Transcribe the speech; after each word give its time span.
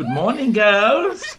Good 0.00 0.08
morning, 0.08 0.52
girls. 0.52 1.36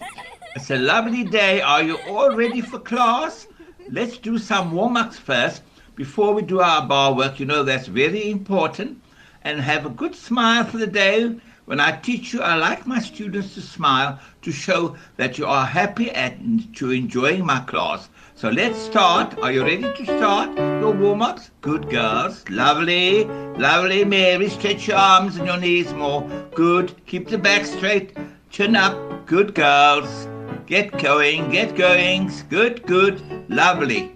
It's 0.56 0.70
a 0.70 0.78
lovely 0.78 1.24
day. 1.24 1.62
Are 1.62 1.82
you 1.82 1.98
all 2.08 2.36
ready 2.36 2.62
for 2.62 2.78
class? 2.78 3.48
Let's 3.90 4.20
do 4.20 4.38
some 4.38 4.72
warm 4.72 4.98
ups 4.98 5.18
first 5.18 5.64
before 5.96 6.36
we 6.36 6.44
do 6.44 6.60
our 6.60 6.86
bar 6.86 7.16
work. 7.16 7.40
You 7.40 7.48
know, 7.48 7.64
that's 7.64 7.88
very 7.88 8.30
important. 8.30 9.02
And 9.44 9.60
have 9.60 9.88
a 9.88 9.90
good 9.90 10.14
smile 10.14 10.64
for 10.64 10.78
the 10.78 10.86
day. 10.86 11.38
When 11.66 11.80
I 11.80 11.98
teach 11.98 12.34
you, 12.34 12.44
I 12.44 12.54
like 12.54 12.86
my 12.86 13.00
students 13.00 13.56
to 13.56 13.62
smile 13.62 14.20
to 14.44 14.52
show 14.52 14.96
that 15.18 15.40
you 15.40 15.48
are 15.48 15.66
happy 15.66 16.12
and 16.12 16.72
to 16.76 16.92
enjoying 16.92 17.44
my 17.44 17.62
class. 17.62 18.10
So 18.36 18.50
let's 18.50 18.78
start. 18.78 19.40
Are 19.40 19.52
you 19.52 19.64
ready 19.64 19.92
to 19.92 20.06
start 20.06 20.56
your 20.56 20.92
warm 20.92 21.24
ups? 21.24 21.50
Good 21.62 21.90
girls. 21.90 22.48
Lovely. 22.48 23.26
Lovely. 23.58 24.06
Mary, 24.06 24.50
stretch 24.50 24.88
your 24.88 24.98
arms 24.98 25.38
and 25.38 25.48
your 25.48 25.58
knees 25.58 25.92
more. 25.96 26.22
Good. 26.54 26.94
Keep 27.08 27.30
the 27.30 27.40
back 27.40 27.66
straight. 27.66 28.16
Chin 28.52 28.76
up. 28.76 29.26
Good 29.28 29.56
girls. 29.56 30.28
Get 30.68 30.92
going. 31.00 31.52
Get 31.52 31.78
going. 31.78 32.30
Good, 32.50 32.86
good. 32.86 33.22
Lovely. 33.48 34.12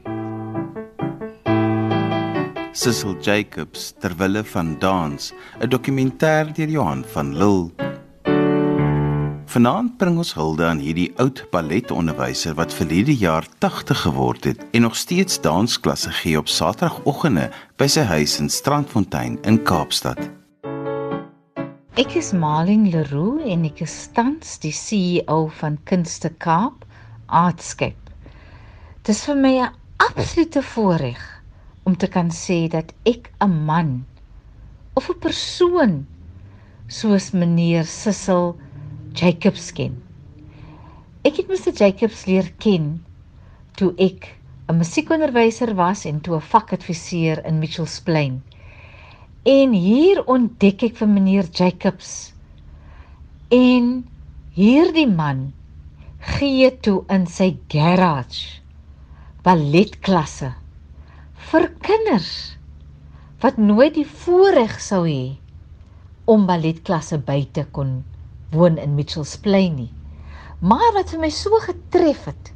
Cecil 2.74 3.16
Jacobs 3.22 3.94
terwille 4.00 4.44
van 4.44 4.76
dans, 4.80 5.34
'n 5.60 5.70
dokumentêr 5.70 6.52
deur 6.54 6.68
Johan 6.68 7.06
van 7.14 7.38
Lille. 7.38 7.72
Vanaand 9.46 9.98
bring 9.98 10.18
ons 10.18 10.34
hulde 10.34 10.66
aan 10.66 10.80
hierdie 10.80 11.14
oud 11.16 11.48
balletonderwyser 11.52 12.54
wat 12.54 12.74
verlede 12.74 13.16
jaar 13.16 13.48
80 13.58 14.02
geword 14.02 14.44
het 14.44 14.66
en 14.72 14.82
nog 14.82 14.96
steeds 14.96 15.42
dansklasse 15.42 16.12
gee 16.12 16.38
op 16.38 16.48
Saterdagoggende 16.48 17.52
by 17.78 17.88
sy 17.88 18.02
huis 18.02 18.40
in 18.40 18.50
Strandfontein 18.50 19.40
in 19.44 19.64
Kaapstad. 19.64 20.20
Ek 21.96 22.18
is 22.20 22.34
Marlene 22.36 22.90
Leroux 22.92 23.40
en 23.48 23.62
ek 23.64 23.78
is 23.86 23.94
tans 24.12 24.58
die 24.60 24.74
CEO 24.76 25.46
van 25.60 25.78
Kunste 25.88 26.28
Kaap 26.44 26.82
Artscape. 27.42 28.12
Dit 29.00 29.14
is 29.14 29.22
vir 29.24 29.38
my 29.40 29.52
'n 29.64 29.70
absolute 30.04 30.64
voorreg 30.74 31.22
om 31.88 31.96
te 31.96 32.10
kan 32.16 32.34
sê 32.36 32.58
dat 32.74 32.92
ek 33.06 33.32
'n 33.40 33.64
man 33.70 33.94
of 35.00 35.08
'n 35.10 35.22
persoon 35.28 35.94
soos 36.90 37.32
meneer 37.32 37.88
Sissel 37.88 38.58
Jacobs 39.14 39.72
ken. 39.72 39.96
Ek 41.24 41.38
het 41.38 41.48
Mr 41.48 41.72
Jacobs 41.72 42.26
leer 42.26 42.52
ken 42.60 43.06
toe 43.78 43.94
ek 43.98 44.36
'n 44.68 44.78
musiekonderwyser 44.84 45.74
was 45.76 46.04
en 46.04 46.20
toe 46.20 46.36
'n 46.36 46.50
vakadviseur 46.52 47.46
in 47.46 47.60
Mitchells 47.60 48.02
Plain. 48.02 48.44
En 49.46 49.76
hier 49.78 50.24
ontdek 50.26 50.88
ek 50.88 50.96
vir 50.98 51.10
meneer 51.12 51.46
Jacobs. 51.54 52.34
En 53.54 53.90
hierdie 54.58 55.06
man 55.06 55.52
gee 56.34 56.72
toe 56.82 57.04
in 57.14 57.28
sy 57.30 57.52
garage 57.70 58.64
balletklasse 59.46 60.50
vir 61.52 61.68
kinders 61.86 62.32
wat 63.44 63.60
nooit 63.62 63.94
die 64.00 64.08
voorreg 64.24 64.80
sou 64.82 65.04
hê 65.06 65.36
om 66.26 66.48
balletklasse 66.50 67.22
by 67.30 67.44
te 67.54 67.68
kon 67.78 68.00
woon 68.56 68.82
in 68.82 68.98
Mitchells 68.98 69.36
Plain 69.46 69.78
nie. 69.78 69.92
Maar 70.66 70.90
wat 70.98 71.14
vir 71.14 71.22
my 71.22 71.30
so 71.30 71.62
getref 71.62 72.26
het, 72.32 72.50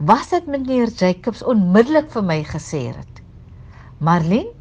was 0.00 0.32
dit 0.32 0.48
meneer 0.48 0.88
Jacobs 0.88 1.44
onmiddellik 1.44 2.08
vir 2.16 2.24
my 2.24 2.40
gesê 2.48 2.86
het. 2.94 3.20
Marlene, 4.00 4.56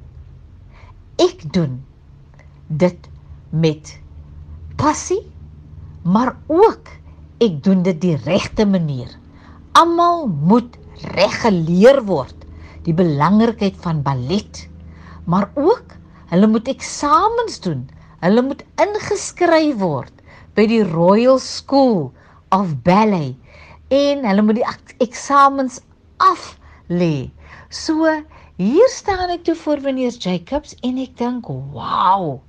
ek 1.21 1.43
doen 1.53 1.79
dit 2.81 3.09
met 3.51 3.93
passie, 4.79 5.21
maar 6.01 6.33
ook 6.47 6.89
ek 7.43 7.59
doen 7.65 7.83
dit 7.85 7.99
die 8.01 8.17
regte 8.25 8.65
manier. 8.65 9.09
Almal 9.77 10.27
moet 10.27 10.77
reg 11.15 11.35
geleer 11.43 12.01
word 12.07 12.37
die 12.85 12.95
belangrikheid 12.97 13.77
van 13.83 14.01
ballet, 14.05 14.65
maar 15.29 15.51
ook 15.53 15.97
hulle 16.31 16.47
moet 16.49 16.71
eksamens 16.71 17.59
doen. 17.61 17.85
Hulle 18.21 18.41
moet 18.45 18.63
ingeskryf 18.81 19.77
word 19.81 20.13
by 20.57 20.65
die 20.69 20.83
Royal 20.85 21.39
School 21.41 22.11
of 22.53 22.73
Ballet 22.85 23.37
en 23.91 24.25
hulle 24.27 24.45
moet 24.45 24.59
die 24.61 24.67
eksamens 25.03 25.81
af 26.21 26.55
lê. 26.89 27.29
So 27.69 28.07
hier 28.61 28.89
staan 28.93 29.31
ek 29.33 29.45
toe 29.47 29.55
voor 29.57 29.81
meneer 29.81 30.13
Jacobs 30.13 30.75
en 30.85 30.97
ek 31.01 31.17
dink, 31.17 31.47
"Wow! 31.73 32.41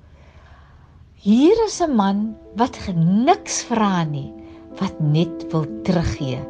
Hier 1.14 1.56
is 1.64 1.80
'n 1.80 1.94
man 1.96 2.36
wat 2.56 2.76
niks 2.94 3.62
vra 3.64 4.04
nie, 4.04 4.32
wat 4.80 5.00
net 5.00 5.46
wil 5.52 5.66
teruggee." 5.82 6.40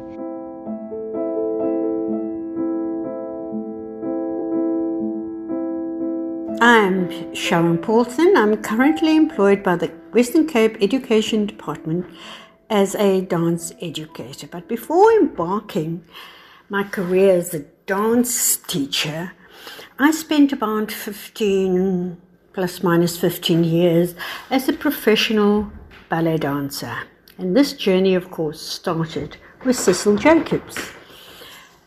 I'm 6.59 7.09
Sharon 7.33 7.79
Paulson. 7.79 8.35
I'm 8.35 8.61
currently 8.61 9.15
employed 9.15 9.63
by 9.63 9.75
the 9.75 9.91
Western 10.11 10.45
Cape 10.45 10.77
Education 10.79 11.45
Department 11.45 12.05
as 12.69 12.95
a 12.95 13.21
dance 13.21 13.73
educator. 13.79 14.47
But 14.47 14.67
before 14.67 15.11
embarking 15.19 16.03
my 16.69 16.83
career 16.83 17.37
as 17.37 17.53
a 17.53 17.65
dance 17.85 18.57
teacher, 18.67 19.31
I 19.99 20.11
spent 20.11 20.51
about 20.51 20.91
15 20.91 22.17
plus 22.53 22.81
minus 22.81 23.17
15 23.17 23.63
years 23.63 24.15
as 24.49 24.67
a 24.67 24.73
professional 24.73 25.71
ballet 26.09 26.37
dancer. 26.37 26.97
And 27.37 27.55
this 27.55 27.73
journey, 27.73 28.15
of 28.15 28.31
course, 28.31 28.59
started 28.59 29.37
with 29.63 29.75
Cecil 29.75 30.17
Jacobs. 30.17 30.91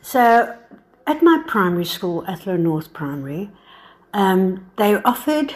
So, 0.03 0.57
at 1.07 1.23
my 1.23 1.43
primary 1.47 1.85
school, 1.85 2.25
Athlone 2.27 2.63
North 2.63 2.93
Primary, 2.93 3.51
um, 4.13 4.71
they 4.77 4.95
offered 4.95 5.55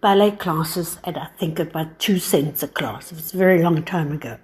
ballet 0.00 0.32
classes 0.32 0.98
at 1.04 1.16
I 1.16 1.26
think 1.38 1.58
about 1.58 1.98
two 1.98 2.18
cents 2.18 2.62
a 2.62 2.68
class. 2.68 3.10
It 3.10 3.16
was 3.16 3.34
a 3.34 3.36
very 3.36 3.62
long 3.62 3.82
time 3.84 4.12
ago. 4.12 4.38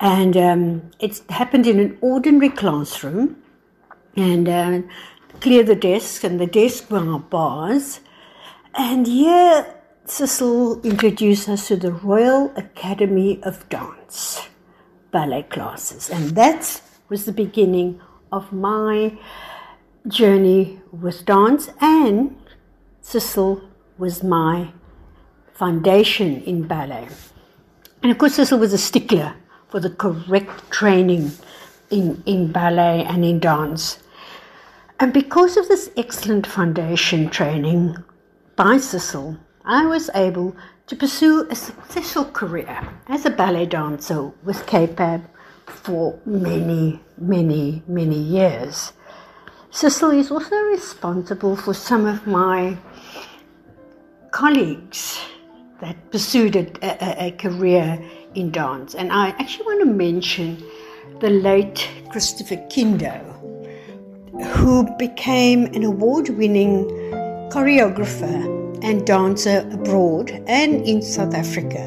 And 0.00 0.36
um, 0.36 0.90
it 0.98 1.20
happened 1.28 1.66
in 1.66 1.78
an 1.78 1.98
ordinary 2.00 2.48
classroom 2.48 3.36
and 4.16 4.48
uh, 4.48 4.80
clear 5.40 5.62
the 5.62 5.74
desk, 5.74 6.24
and 6.24 6.40
the 6.40 6.46
desk 6.46 6.90
were 6.90 7.18
bars. 7.18 8.00
And 8.74 9.06
here 9.06 9.66
Cecil 10.04 10.80
introduced 10.82 11.48
us 11.48 11.68
to 11.68 11.76
the 11.76 11.92
Royal 11.92 12.52
Academy 12.56 13.40
of 13.42 13.68
Dance 13.68 14.48
ballet 15.10 15.44
classes. 15.44 16.10
And 16.10 16.30
that 16.30 16.80
was 17.08 17.24
the 17.24 17.32
beginning 17.32 18.00
of 18.32 18.52
my 18.52 19.16
journey 20.08 20.80
with 20.92 21.24
dance 21.26 21.68
and 21.80 22.36
Cecil 23.00 23.62
was 23.98 24.22
my 24.22 24.72
foundation 25.52 26.42
in 26.42 26.66
ballet. 26.66 27.08
And 28.02 28.10
of 28.10 28.18
course, 28.18 28.34
Cecil 28.34 28.58
was 28.58 28.72
a 28.72 28.78
stickler 28.78 29.34
for 29.68 29.78
the 29.78 29.90
correct 29.90 30.70
training 30.70 31.32
in, 31.90 32.22
in 32.26 32.50
ballet 32.50 33.04
and 33.04 33.24
in 33.24 33.40
dance. 33.40 33.98
And 35.00 35.14
because 35.14 35.56
of 35.56 35.66
this 35.66 35.90
excellent 35.96 36.46
foundation 36.46 37.30
training 37.30 37.96
by 38.54 38.76
Cecil, 38.76 39.38
I 39.64 39.86
was 39.86 40.10
able 40.14 40.54
to 40.88 40.94
pursue 40.94 41.48
a 41.48 41.54
successful 41.54 42.26
career 42.26 42.86
as 43.08 43.24
a 43.24 43.30
ballet 43.30 43.64
dancer 43.64 44.24
with 44.44 44.66
CAPAB 44.66 45.24
for 45.64 46.18
many, 46.26 47.00
many, 47.16 47.82
many 47.88 48.18
years. 48.18 48.92
Cecil 49.70 50.10
is 50.10 50.30
also 50.30 50.56
responsible 50.64 51.56
for 51.56 51.72
some 51.72 52.04
of 52.04 52.26
my 52.26 52.76
colleagues 54.32 55.18
that 55.80 56.10
pursued 56.10 56.56
a, 56.56 56.66
a, 56.82 57.28
a, 57.28 57.30
career 57.38 57.98
in 58.34 58.50
dance. 58.50 58.94
And 58.94 59.10
I 59.10 59.30
actually 59.30 59.64
want 59.64 59.80
to 59.80 59.94
mention 59.94 60.62
the 61.20 61.30
late 61.30 61.88
Christopher 62.10 62.56
Kindo, 62.68 63.29
who 64.42 64.84
became 64.96 65.66
an 65.74 65.84
award 65.84 66.28
winning 66.30 66.84
choreographer 67.50 68.38
and 68.82 69.06
dancer 69.06 69.68
abroad 69.72 70.30
and 70.46 70.86
in 70.86 71.02
South 71.02 71.34
Africa. 71.34 71.82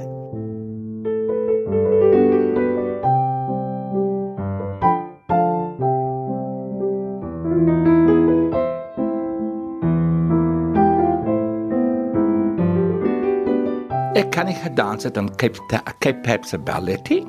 Ek 14.14 14.30
kan 14.32 14.46
nie 14.46 14.58
gedans 14.58 15.04
het 15.04 15.18
in 15.18 15.32
Cape 15.36 15.60
CAPAB 16.00 16.46
se 16.46 16.58
balletie. 16.58 17.24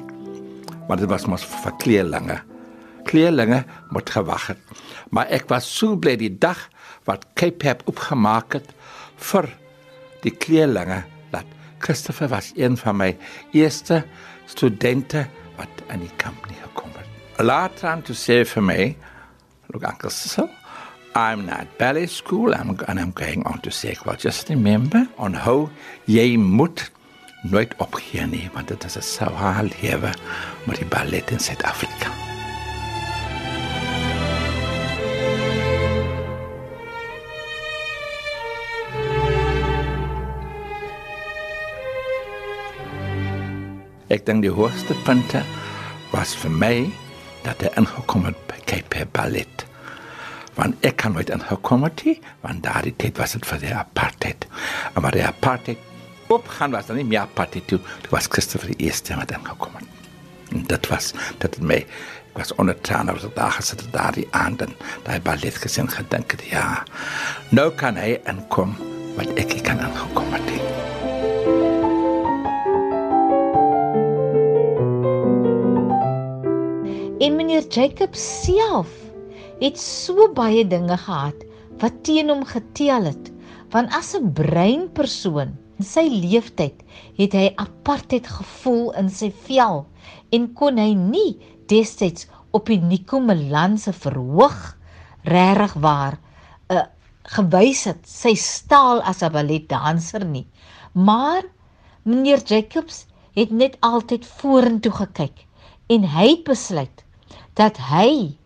Maar 0.88 0.96
dit 1.00 1.08
was 1.08 1.24
mos 1.26 1.44
vir 1.44 1.72
kleerlinge. 1.80 2.53
Kleerlinge 3.04 3.64
moet 3.90 4.10
gewag 4.10 4.46
het. 4.52 4.58
Maar 5.10 5.30
ek 5.34 5.48
was 5.52 5.68
so 5.68 5.96
bly 5.96 6.16
die 6.20 6.32
dag 6.38 6.68
wat 7.08 7.26
Cape 7.34 7.60
Pep 7.62 7.84
opgemaak 7.90 8.56
het 8.58 8.72
vir 9.30 9.48
die 10.24 10.32
kleerlinge 10.32 11.02
dat 11.32 11.46
Christopher 11.78 12.28
was 12.32 12.52
een 12.56 12.76
van 12.80 12.96
my 12.96 13.10
eerste 13.52 14.04
studente 14.46 15.26
wat 15.58 15.84
aan 15.88 16.04
die 16.04 16.12
company 16.22 16.56
gekom 16.62 16.90
het. 16.96 17.42
Later 17.44 17.88
aan 17.88 18.02
toe 18.02 18.16
sê 18.16 18.42
vir 18.48 18.64
my, 18.64 18.80
look 19.72 19.84
Uncle 19.84 20.10
Cecil, 20.10 20.48
I'm 21.14 21.44
not 21.46 21.78
ballet 21.78 22.10
school 22.10 22.54
I'm, 22.54 22.74
and 22.88 22.98
I'm 22.98 23.12
going 23.14 23.46
on 23.46 23.60
to 23.60 23.70
say, 23.70 23.96
well, 24.04 24.16
just 24.16 24.48
remember 24.48 25.06
on 25.16 25.34
how 25.34 25.70
jy 26.06 26.36
moet 26.36 26.90
nooit 27.44 27.74
opgee 27.78 28.26
nie, 28.26 28.50
want 28.54 28.68
dit 28.68 28.84
is 28.84 28.96
'n 28.96 29.02
swaar 29.02 29.64
lewe 29.80 30.10
met 30.66 30.76
die 30.76 30.88
ballet 30.88 31.30
in 31.30 31.38
Suid-Afrika. 31.38 32.23
Ek 44.14 44.22
dink 44.28 44.44
die 44.44 44.52
hoogste 44.54 44.94
punte 45.02 45.40
was 46.12 46.36
vir 46.38 46.52
my 46.54 46.74
dat 47.42 47.64
hy 47.64 47.70
ingekom 47.80 48.28
het 48.28 48.38
by 48.46 48.60
Cape 48.68 49.02
Ballet. 49.16 49.64
Want 50.54 50.86
ek 50.86 51.00
kan 51.02 51.16
nooit 51.16 51.32
ingekom 51.34 51.82
het 51.88 52.04
nie, 52.06 52.14
want 52.44 52.62
daardie 52.62 52.94
tyd 52.94 53.18
was 53.18 53.34
dit 53.34 53.48
vir 53.48 53.64
die 53.64 53.72
apartheid. 53.74 54.46
Maar 54.94 55.18
die 55.18 55.24
apartheid 55.26 56.30
opgaan 56.30 56.76
was 56.76 56.86
dan 56.86 57.00
nie 57.00 57.08
meer 57.08 57.24
apartheid 57.24 57.66
toe. 57.72 57.80
Dit 58.04 58.14
was 58.14 58.30
Christopher 58.30 58.70
die 58.70 58.86
eerste 58.86 59.18
wat 59.18 59.34
ingekom 59.34 59.74
het. 59.80 60.08
En 60.54 60.62
dit 60.70 60.90
was 60.92 61.10
dat 61.42 61.58
het 61.58 61.62
my 61.66 61.82
ek 61.82 62.38
was 62.38 62.54
onder 62.62 62.78
traan 62.86 63.10
op 63.10 63.18
die 63.22 63.34
dag 63.34 63.58
gesit 63.58 63.82
daardie 63.94 64.28
aand 64.30 64.62
en 64.68 64.78
daai 65.08 65.18
ballet 65.26 65.58
gesien 65.58 65.90
gedink 65.90 66.38
het 66.38 66.46
ja. 66.54 66.84
Nou 67.50 67.72
kan 67.74 67.98
hy 67.98 68.20
inkom 68.30 68.78
wat 69.18 69.34
ek 69.34 69.58
nie 69.58 69.66
kan 69.66 69.82
ingekom 69.82 70.34
En 77.24 77.38
meneer 77.38 77.64
Jacob 77.72 78.12
self 78.20 78.90
het 79.56 79.78
so 79.80 80.26
baie 80.36 80.64
dinge 80.68 80.96
gehad 81.00 81.44
wat 81.80 81.94
teen 82.04 82.28
hom 82.28 82.42
getel 82.44 83.06
het. 83.08 83.30
Want 83.72 83.94
as 83.96 84.10
'n 84.18 84.32
breinpersoon 84.36 85.54
in 85.78 85.86
sy 85.88 86.04
lewenstyd 86.04 86.82
het 87.16 87.32
hy 87.32 87.46
apartheid 87.64 88.26
gevoel 88.28 88.90
in 89.00 89.08
sy 89.08 89.30
vel 89.46 89.86
en 90.36 90.50
kon 90.52 90.76
hy 90.76 90.92
nie 90.92 91.40
destyds 91.72 92.26
op 92.52 92.68
die 92.68 92.80
Nico 92.90 93.20
Milan 93.20 93.78
se 93.78 93.92
verhoog 93.92 94.76
regtig 95.22 95.74
waar 95.86 96.18
'n 96.68 96.76
uh, 96.76 96.84
gewys 97.36 97.84
het 97.84 98.04
sy 98.04 98.34
staal 98.34 99.00
as 99.00 99.22
'n 99.22 99.32
balletdanser 99.32 100.26
nie. 100.26 100.46
Maar 100.92 101.42
meneer 102.02 102.44
Jacobs 102.44 103.06
het 103.32 103.50
net 103.50 103.80
altyd 103.80 104.26
vorentoe 104.26 104.92
gekyk 104.92 105.46
en 105.88 106.04
hy 106.04 106.28
het 106.28 106.44
besluit 106.44 107.03
dat 107.60 107.78
hy 107.90 108.36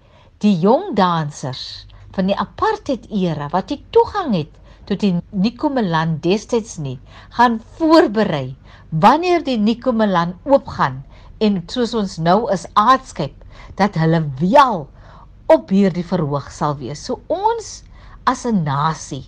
die 0.44 0.54
jong 0.62 0.94
dansers 0.98 1.86
van 2.16 2.28
die 2.30 2.38
apartheid 2.38 3.06
era 3.10 3.48
wat 3.52 3.70
die 3.72 3.80
toegang 3.94 4.34
het 4.36 4.52
tot 4.88 5.00
die 5.04 5.14
Nico 5.32 5.68
Milan 5.68 6.18
destyds 6.24 6.78
nie 6.80 6.98
gaan 7.36 7.58
voorberei 7.78 8.56
wanneer 8.90 9.44
die 9.44 9.58
Nico 9.60 9.92
Milan 9.92 10.36
oopgaan 10.44 11.02
en 11.44 11.60
soos 11.70 11.94
ons 11.94 12.16
nou 12.18 12.40
is 12.52 12.66
aardskep 12.74 13.34
dat 13.78 13.98
hulle 14.00 14.22
wel 14.40 14.86
op 15.48 15.70
hierdie 15.72 16.04
verhoog 16.04 16.50
sal 16.52 16.76
wees. 16.80 17.04
So 17.06 17.20
ons 17.28 17.82
as 18.28 18.44
'n 18.46 18.64
nasie 18.64 19.24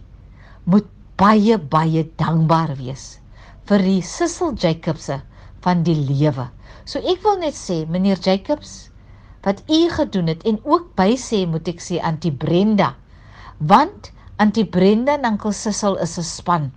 moet 0.64 0.88
baie 1.16 1.56
baie 1.58 2.04
dankbaar 2.16 2.76
wees 2.76 3.20
vir 3.68 3.78
die 3.78 4.02
Sissel 4.02 4.54
Jacobse 4.54 5.20
van 5.62 5.82
die 5.82 5.94
lewe. 5.94 6.50
So 6.84 6.98
ek 6.98 7.22
wil 7.22 7.38
net 7.38 7.54
sê 7.54 7.86
meneer 7.86 8.18
Jacobs 8.20 8.89
wat 9.44 9.62
u 9.68 9.88
gedoen 9.90 10.26
het 10.26 10.42
en 10.48 10.60
ook 10.64 10.94
by 10.96 11.14
sê 11.16 11.46
moet 11.48 11.68
ek 11.68 11.80
sê 11.80 12.00
antie 12.00 12.32
Brenda 12.32 12.94
want 13.60 14.10
antie 14.40 14.64
Brenda 14.64 15.18
en 15.18 15.36
oom 15.36 15.52
Sissel 15.52 15.98
is 16.00 16.18
'n 16.18 16.24
span. 16.24 16.72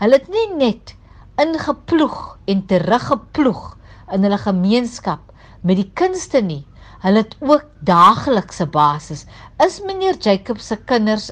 Hulle 0.00 0.18
het 0.18 0.28
nie 0.28 0.48
net 0.58 0.94
ingeploeg 1.38 2.38
en 2.46 2.66
teruggeploeg 2.66 3.76
in 4.12 4.22
hulle 4.22 4.38
gemeenskap 4.38 5.20
met 5.62 5.76
die 5.76 5.90
kunste 5.94 6.40
nie. 6.40 6.66
Hulle 7.02 7.22
het 7.22 7.36
ook 7.40 7.64
daaglikse 7.80 8.66
basis. 8.66 9.26
Is 9.66 9.80
meneer 9.80 10.16
Jacob 10.18 10.58
se 10.58 10.76
kinders 10.76 11.30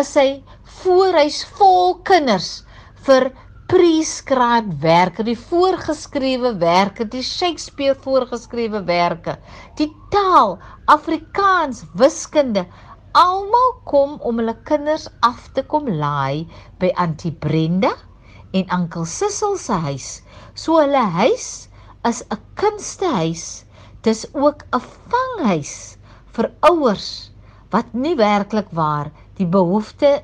is 0.00 0.14
hy 0.14 0.42
voorhuis 0.82 1.44
vol 1.58 1.94
kinders 2.02 2.64
vir 3.06 3.30
prescribed 3.66 4.78
werke, 4.82 5.24
die 5.26 5.36
voorgeskrewe 5.38 6.52
werke, 6.60 7.06
die 7.10 7.22
Shakespeare 7.26 7.96
voorgeskrewe 7.98 8.84
werke, 8.86 9.36
die 9.78 9.88
taal, 10.14 10.54
Afrikaans, 10.86 11.82
wiskunde, 11.98 12.62
almal 13.18 13.72
kom 13.90 14.18
om 14.28 14.38
hulle 14.38 14.54
kinders 14.68 15.08
af 15.26 15.48
te 15.56 15.64
kom 15.66 15.88
laai 15.88 16.46
by 16.78 16.92
Auntie 17.02 17.32
Brenda 17.32 17.90
en 18.54 18.70
Oom 18.76 19.06
Sissel 19.08 19.58
se 19.58 19.80
huis. 19.88 20.08
So 20.54 20.78
hulle 20.78 21.02
huis 21.18 21.68
is 22.06 22.22
'n 22.30 22.38
kunstehuis. 22.60 23.64
Dis 24.02 24.26
ook 24.34 24.62
'n 24.70 24.82
vanghuis 25.10 25.98
vir 26.36 26.52
ouers 26.70 27.32
wat 27.72 27.94
nie 27.94 28.14
werklik 28.14 28.68
waar 28.70 29.10
die 29.38 29.48
behoefte 29.58 30.22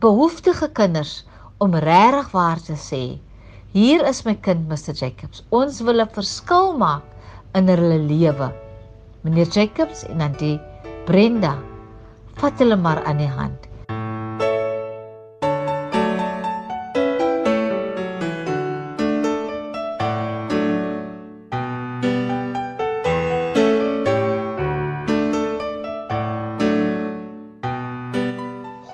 behoeftige 0.00 0.68
kinders 0.68 1.24
om 1.58 1.74
regtig 1.74 2.30
waar 2.32 2.60
te 2.60 2.74
sê, 2.78 3.18
hier 3.74 4.04
is 4.06 4.24
my 4.26 4.34
kind 4.34 4.68
Mr 4.68 4.94
Jacobs. 4.94 5.42
Ons 5.50 5.80
wil 5.80 6.00
'n 6.00 6.08
verskil 6.08 6.76
maak 6.78 7.02
in 7.54 7.68
hulle 7.68 7.98
lewe. 7.98 8.52
Meneer 9.22 9.48
Jacobs 9.48 10.04
en 10.04 10.20
Auntie 10.20 10.60
Brenda, 11.06 11.58
vat 12.36 12.58
hulle 12.58 12.76
maar 12.76 13.02
aan 13.04 13.18
die 13.18 13.28
hand. 13.28 13.68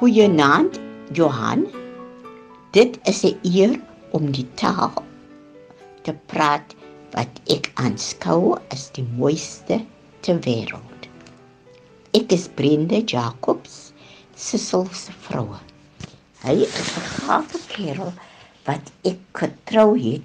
Goeienaand, 0.00 0.80
Johan. 1.12 1.79
Dit 2.70 2.98
is 3.02 3.24
'n 3.26 3.38
eer 3.42 3.80
om 4.16 4.30
die 4.30 4.46
taal 4.54 4.92
te 6.06 6.12
praat 6.32 6.74
wat 7.14 7.40
ek 7.54 7.72
aanskou 7.74 8.58
as 8.74 8.84
die 8.94 9.06
mooiste 9.18 9.78
ter 10.22 10.38
wêreld. 10.44 11.08
Ek 12.14 12.30
is 12.36 12.46
Brenda 12.60 13.00
Jacobs, 13.14 13.90
Cecil 14.36 14.86
se 14.92 15.16
vrou. 15.26 15.58
Hy 16.44 16.54
is 16.68 16.94
'n 17.00 17.10
gawe 17.16 17.58
kerel 17.74 18.14
wat 18.70 18.94
ek 19.02 19.18
getrou 19.42 19.98
het 19.98 20.22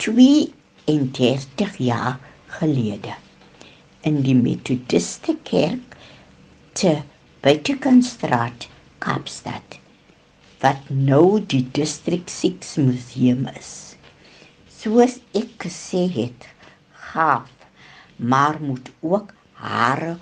32 0.00 1.76
jaar 1.76 2.18
gelede 2.46 3.14
in 4.00 4.22
die 4.22 4.40
Methodiste 4.40 5.36
kerk 5.42 5.96
te 6.72 7.02
Buitekenstraat, 7.42 8.68
Kaapstad 8.98 9.83
wat 10.64 10.88
nou 10.88 11.42
die 11.44 11.64
District 11.76 12.30
6 12.32 12.76
museum 12.80 13.44
is. 13.52 13.72
Soos 14.72 15.18
ek 15.36 15.66
gesê 15.66 16.06
het, 16.14 16.46
gaaf, 17.10 17.50
maar 18.16 18.56
moet 18.64 18.88
ook 19.04 19.34
hare 19.60 20.14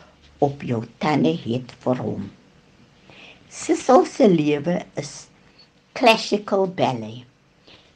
op 0.42 0.64
jou 0.66 0.80
tande 0.98 1.30
het 1.44 1.74
vir 1.84 2.00
hom. 2.02 2.24
Sissel 3.52 4.02
se 4.08 4.26
lewe 4.32 4.80
is 4.98 5.12
classical 5.94 6.66
ballet. 6.80 7.22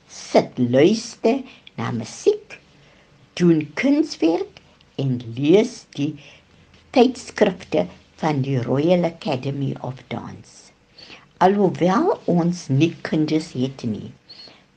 Sit 0.07 0.55
luister 0.61 1.43
na 1.81 1.91
musiek, 1.97 2.61
doen 3.41 3.65
kunswerk 3.75 4.62
en 5.03 5.19
lees 5.35 5.81
die 5.99 6.12
tydskrifte 6.95 7.88
van 8.23 8.47
die 8.47 8.61
Royal 8.62 9.11
Academy 9.11 9.75
of 9.83 9.99
Dance. 10.12 10.65
Alhoewel 11.37 12.14
ons 12.33 12.62
nie 12.73 12.95
kinders 13.05 13.50
het 13.52 13.83
nie, 13.85 14.09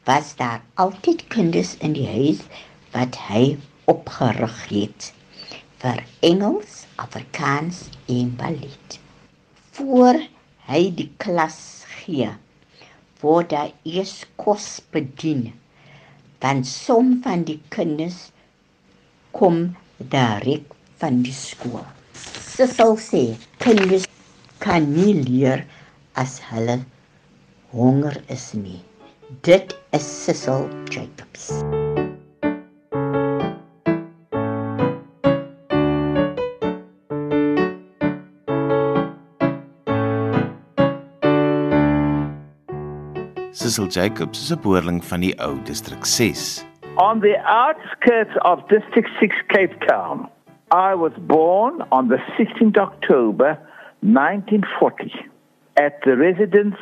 was 0.04 0.34
daar 0.36 0.60
altyd 0.75 1.22
kinders 1.32 1.78
in 1.80 1.94
die 1.96 2.08
huis 2.12 2.42
wat 2.92 3.16
hy 3.30 3.54
opgerig 3.88 4.58
het 4.68 5.08
vir 5.80 6.01
Engels, 6.20 6.82
Afrikaans 7.00 7.86
en 8.12 8.36
ballet. 8.36 9.00
Voor 9.78 10.20
hy 10.68 10.82
die 11.00 11.08
klas 11.24 11.62
gee, 12.01 12.28
word 13.24 13.56
hy 13.56 13.72
eers 13.96 14.18
kos 14.36 14.68
bedien. 14.92 15.54
Dan 16.44 16.68
som 16.68 17.22
van 17.24 17.48
die 17.48 17.62
kinders 17.72 18.34
kom 19.32 19.78
direk 20.12 20.75
van 21.00 21.24
die 21.24 21.39
skool. 21.39 21.88
Sissel 22.20 22.98
sê 23.00 23.28
kinders 23.63 24.12
kan 24.60 24.92
nie 24.92 25.13
leer 25.24 25.63
as 26.16 26.39
hulle 26.50 26.80
honger 27.72 28.16
is 28.28 28.54
nie. 28.54 28.82
Dit 29.42 29.78
is 29.92 30.06
Sissel 30.25 30.68
Jacobs. 30.89 31.51
Sissel 43.51 43.88
Jacobs 43.88 44.42
is 44.42 44.51
'n 44.51 44.62
boerling 44.62 45.04
van 45.04 45.20
die 45.20 45.36
ou 45.38 45.62
distrik 45.63 46.06
6. 46.06 46.66
On 46.98 47.20
the 47.20 47.38
outskirts 47.46 48.36
of 48.42 48.68
District 48.68 49.10
6 49.20 49.36
Cape 49.48 49.75
Town, 49.88 50.30
I 50.72 50.96
was 50.96 51.13
born 51.28 51.82
on 51.92 52.08
the 52.08 52.18
16th 52.38 52.78
October 52.78 53.58
1940 54.01 55.30
at 55.78 56.02
the 56.04 56.16
residence 56.18 56.76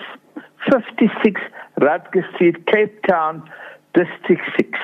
56 0.70 1.42
Rutger 1.80 2.34
Street, 2.36 2.66
Cape 2.68 3.04
Town, 3.04 3.50
District 3.94 4.42
6. 4.58 4.80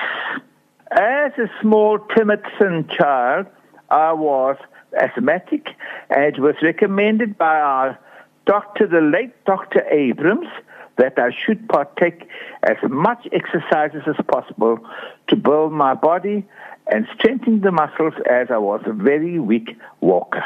As 0.92 1.32
a 1.38 1.50
small, 1.60 1.98
timid 2.14 2.42
child, 2.90 3.46
I 3.90 4.12
was 4.12 4.56
asthmatic 5.00 5.68
and 6.10 6.24
it 6.24 6.40
was 6.40 6.54
recommended 6.62 7.36
by 7.36 7.58
our 7.58 7.98
doctor, 8.46 8.86
the 8.86 9.00
late 9.00 9.32
Dr. 9.44 9.84
Abrams, 9.90 10.48
that 10.96 11.18
I 11.18 11.30
should 11.30 11.68
partake 11.68 12.28
as 12.62 12.76
much 12.88 13.26
exercises 13.32 14.02
as 14.06 14.16
possible 14.28 14.78
to 15.28 15.36
build 15.36 15.72
my 15.72 15.94
body 15.94 16.46
and 16.86 17.06
strengthen 17.14 17.62
the 17.62 17.72
muscles 17.72 18.14
as 18.30 18.48
I 18.50 18.58
was 18.58 18.82
a 18.86 18.92
very 18.92 19.38
weak 19.38 19.76
walker. 20.00 20.44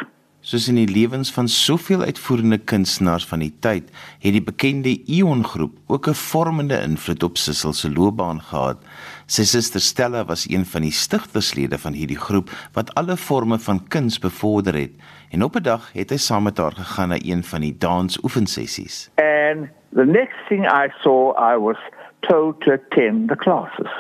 Soos 0.49 0.65
in 0.71 0.79
die 0.79 0.89
lewens 0.89 1.29
van 1.29 1.45
soveel 1.53 2.01
uitvoerende 2.09 2.57
kunstenaars 2.71 3.27
van 3.29 3.43
die 3.45 3.51
tyd, 3.61 3.91
het 4.23 4.33
die 4.33 4.41
bekende 4.41 4.95
Ion 5.05 5.43
groep 5.45 5.75
ook 5.93 6.09
'n 6.09 6.17
vormende 6.17 6.79
invloed 6.81 7.23
op 7.23 7.37
Sissel 7.37 7.73
se 7.73 7.91
loopbaan 7.93 8.41
gehad. 8.41 8.79
Sy 9.27 9.45
suster 9.45 9.81
Stella 9.81 10.25
was 10.25 10.49
een 10.49 10.65
van 10.65 10.83
die 10.83 10.91
stigterslede 10.91 11.79
van 11.79 11.93
hierdie 11.93 12.19
groep 12.19 12.49
wat 12.73 12.95
alle 12.95 13.17
forme 13.17 13.59
van 13.59 13.89
kuns 13.89 14.19
bevorder 14.19 14.75
het. 14.75 14.91
En 15.31 15.43
op 15.43 15.57
'n 15.57 15.63
dag 15.63 15.93
het 15.93 16.11
hy 16.11 16.17
saam 16.17 16.43
met 16.43 16.59
haar 16.59 16.73
gegaan 16.73 17.09
na 17.09 17.19
een 17.21 17.45
van 17.45 17.61
die 17.61 17.77
dansoefensessies. 17.79 19.11
And 19.17 19.69
the 19.95 20.07
next 20.07 20.39
thing 20.49 20.65
I 20.65 20.89
saw, 21.03 21.37
I 21.53 21.59
was 21.59 21.79
told 22.21 22.61
to 22.61 22.73
attend 22.73 23.29
the 23.29 23.37
classes. 23.37 23.93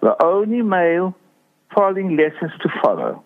The 0.00 0.16
only 0.24 0.62
male 0.62 1.14
following 1.68 2.16
lessons 2.16 2.56
to 2.58 2.68
follow. 2.68 3.22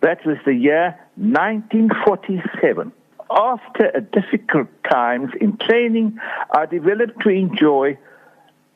That 0.00 0.24
was 0.24 0.38
the 0.44 0.54
year 0.54 1.07
1947. 1.18 2.92
After 3.30 3.90
a 3.94 4.00
difficult 4.00 4.68
times 4.88 5.30
in 5.40 5.56
training, 5.58 6.18
I 6.54 6.66
developed 6.66 7.20
to 7.22 7.28
enjoy 7.28 7.98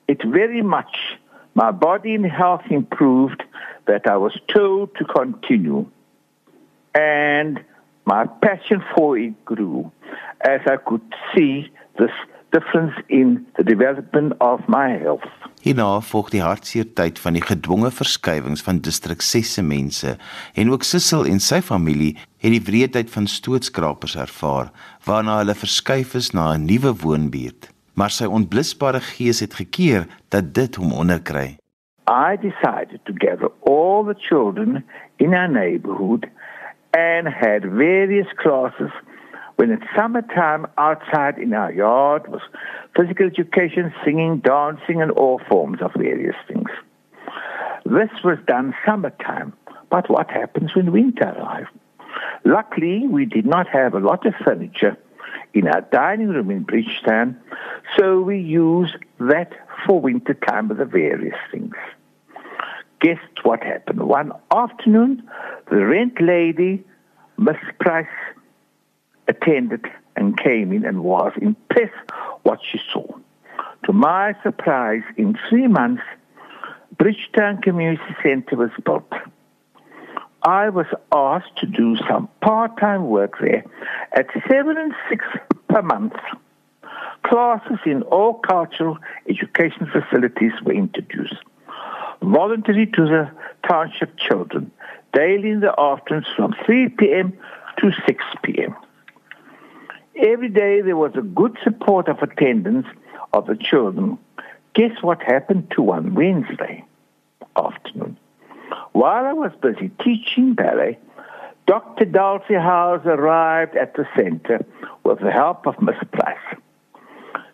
it 0.08 0.22
very 0.25 0.62
much. 0.62 1.18
My 1.54 1.70
body 1.70 2.14
and 2.14 2.26
health 2.26 2.62
improved 2.70 3.42
that 3.87 4.06
I 4.06 4.16
was 4.16 4.38
told 4.49 4.94
to 4.96 5.04
continue. 5.04 5.87
And 6.94 7.64
my 8.04 8.26
passion 8.26 8.82
for 8.94 9.16
it 9.16 9.44
grew 9.44 9.90
as 10.40 10.61
I 10.66 10.76
could 10.76 11.02
see 11.34 11.70
this 11.99 12.11
difference 12.52 12.94
in 13.08 13.46
the 13.56 13.64
development 13.64 14.34
of 14.40 14.61
my 14.68 14.90
health. 14.99 15.25
Hierna 15.62 16.00
volg 16.02 16.32
die 16.34 16.42
hartseer 16.42 16.88
tyd 16.99 17.20
van 17.22 17.37
die 17.38 17.44
gedwonge 17.44 17.92
verskywings 17.94 18.64
van 18.66 18.82
distrik 18.84 19.22
6 19.22 19.54
se 19.56 19.62
mense 19.62 20.16
en 20.58 20.72
ook 20.72 20.84
Sissel 20.84 21.28
en 21.30 21.40
sy 21.40 21.61
familie 21.62 22.16
het 22.42 22.50
die 22.50 22.62
wreedheid 22.66 23.11
van 23.11 23.26
stootskrapers 23.26 24.16
ervaar 24.16 24.70
waarna 25.06 25.37
hulle 25.38 25.54
verskuif 25.54 26.14
is 26.18 26.30
na 26.34 26.54
'n 26.54 26.64
nuwe 26.64 26.92
woonbuurt. 27.02 27.70
Maar 27.94 28.11
sy 28.11 28.25
onblusbare 28.25 29.00
gees 29.00 29.40
het 29.40 29.54
gekeer 29.54 30.06
dat 30.28 30.54
dit 30.54 30.75
hom 30.75 30.92
onderkry. 30.92 31.56
I 32.08 32.37
decided 32.37 33.00
to 33.04 33.12
gather 33.14 33.50
all 33.61 34.04
the 34.04 34.18
children 34.18 34.84
in 35.16 35.34
our 35.34 35.49
neighborhood 35.49 36.26
and 36.90 37.28
had 37.28 37.62
various 37.62 38.32
classes 38.34 38.90
when 39.56 39.70
it's 39.70 39.94
summertime 39.96 40.66
outside 40.75 41.38
in 41.38 41.54
our 41.54 41.72
yard 41.72 42.26
was 42.28 42.42
physical 42.96 43.26
education, 43.26 43.94
singing, 44.04 44.40
dancing, 44.40 45.00
and 45.02 45.11
all 45.12 45.40
forms 45.49 45.80
of 45.80 45.92
various 45.96 46.37
things. 46.49 46.70
This 47.84 48.11
was 48.25 48.38
done 48.46 48.75
summertime, 48.87 49.52
but 49.90 50.11
what 50.11 50.30
happens 50.30 50.75
when 50.75 50.90
winter 50.90 51.28
arrives? 51.28 51.70
Luckily, 52.45 53.07
we 53.07 53.25
did 53.25 53.47
not 53.47 53.69
have 53.69 53.95
a 53.95 54.00
lot 54.00 54.26
of 54.26 54.35
furniture 54.45 54.97
in 55.54 55.69
our 55.69 55.83
dining 55.83 56.28
room 56.28 56.50
in 56.50 56.62
Bridgetown, 56.62 57.38
so 57.97 58.21
we 58.21 58.38
used 58.38 58.97
that 59.19 59.52
for 59.87 60.00
winter 60.00 60.35
time 60.35 60.69
with 60.69 60.78
the 60.78 60.85
various 60.85 61.37
things. 61.50 61.75
Guess 63.00 63.19
what 63.42 63.62
happened? 63.62 64.02
One 64.02 64.33
afternoon, 64.50 65.28
the 65.71 65.85
rent 65.85 66.21
lady, 66.21 66.85
Miss 67.37 67.57
Price, 67.81 68.07
attended 69.28 69.87
and 70.16 70.38
came 70.38 70.73
in 70.73 70.85
and 70.85 71.02
was 71.02 71.33
impressed 71.40 72.11
what 72.42 72.61
she 72.62 72.81
saw. 72.92 73.07
To 73.85 73.92
my 73.92 74.35
surprise, 74.42 75.02
in 75.16 75.37
three 75.49 75.66
months, 75.66 76.02
Bridgetown 76.97 77.61
Community 77.62 78.14
Center 78.23 78.57
was 78.57 78.71
built. 78.85 79.11
I 80.44 80.70
was 80.70 80.87
asked 81.14 81.56
to 81.58 81.66
do 81.66 81.96
some 82.08 82.28
part-time 82.40 83.06
work 83.08 83.34
there 83.40 83.64
at 84.12 84.26
seven 84.50 84.76
and 84.76 84.92
six 85.08 85.25
per 85.68 85.82
month. 85.82 86.14
Classes 87.22 87.78
in 87.87 88.02
all 88.02 88.34
cultural 88.34 88.99
education 89.28 89.87
facilities 89.87 90.52
were 90.64 90.72
introduced. 90.75 91.37
Voluntary 92.20 92.87
to 92.87 93.04
the 93.04 93.30
township 93.68 94.18
children, 94.18 94.72
daily 95.12 95.50
in 95.50 95.61
the 95.61 95.78
afternoons 95.78 96.26
from 96.37 96.54
3 96.66 96.88
p.m. 96.88 97.32
to 97.78 97.92
6 98.06 98.25
p.m. 98.42 98.75
Every 100.16 100.49
day 100.49 100.80
there 100.82 100.96
was 100.96 101.12
a 101.14 101.22
good 101.22 101.56
support 101.62 102.08
of 102.08 102.18
attendance 102.18 102.87
of 103.32 103.46
the 103.46 103.56
children. 103.56 104.18
Guess 104.75 105.02
what 105.02 105.22
happened 105.22 105.70
to 105.76 105.82
one 105.82 106.14
Wednesday 106.14 106.84
afternoon? 107.56 108.18
While 108.92 109.25
I 109.25 109.32
was 109.32 109.52
busy 109.62 109.90
teaching 110.04 110.54
ballet, 110.54 110.99
Dr. 111.66 112.04
Dulcie 112.04 112.54
Howes 112.54 113.06
arrived 113.06 113.76
at 113.76 113.94
the 113.94 114.06
center 114.14 114.64
with 115.04 115.20
the 115.20 115.30
help 115.30 115.66
of 115.66 115.80
Miss 115.80 115.96
Price. 116.12 116.61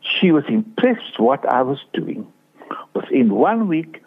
She 0.00 0.32
was 0.32 0.44
impressed 0.48 1.18
what 1.20 1.48
I 1.48 1.62
was 1.62 1.78
doing. 1.92 2.26
Within 2.94 3.34
one 3.34 3.68
week, 3.68 4.02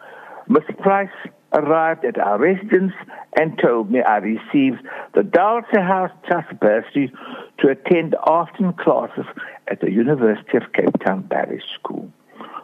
Miss 0.48 0.66
Price 0.80 1.10
arrived 1.54 2.04
at 2.04 2.18
our 2.18 2.38
residence 2.38 2.94
and 3.40 3.58
told 3.60 3.92
me 3.92 4.02
I 4.02 4.18
received 4.18 4.82
the 5.14 5.24
Dulcie 5.24 5.80
Howes 5.80 6.12
Trust 6.28 6.60
bursary 6.60 7.14
to 7.60 7.70
attend 7.70 8.16
afternoon 8.28 8.74
classes 8.74 9.26
at 9.68 9.80
the 9.80 9.92
University 9.92 10.58
of 10.58 10.74
Cape 10.74 11.00
Town 11.06 11.22
Ballet 11.22 11.62
School 11.80 12.12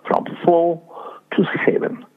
from 0.07 0.25
4 0.43 0.81
to 1.31 1.43
7 1.65 1.79
part-time. 1.87 2.16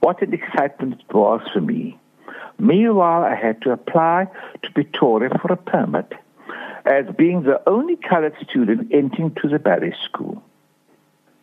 What 0.00 0.22
an 0.22 0.32
excitement 0.32 1.00
it 1.00 1.14
was 1.14 1.42
for 1.52 1.60
me. 1.60 1.98
Meanwhile, 2.58 3.24
I 3.24 3.34
had 3.34 3.62
to 3.62 3.72
apply 3.72 4.28
to 4.62 4.72
Pretoria 4.72 5.30
for 5.40 5.52
a 5.52 5.56
permit 5.56 6.12
as 6.84 7.04
being 7.16 7.42
the 7.42 7.60
only 7.68 7.96
colored 7.96 8.34
student 8.48 8.92
entering 8.92 9.34
to 9.42 9.48
the 9.48 9.58
ballet 9.58 9.94
school. 10.04 10.42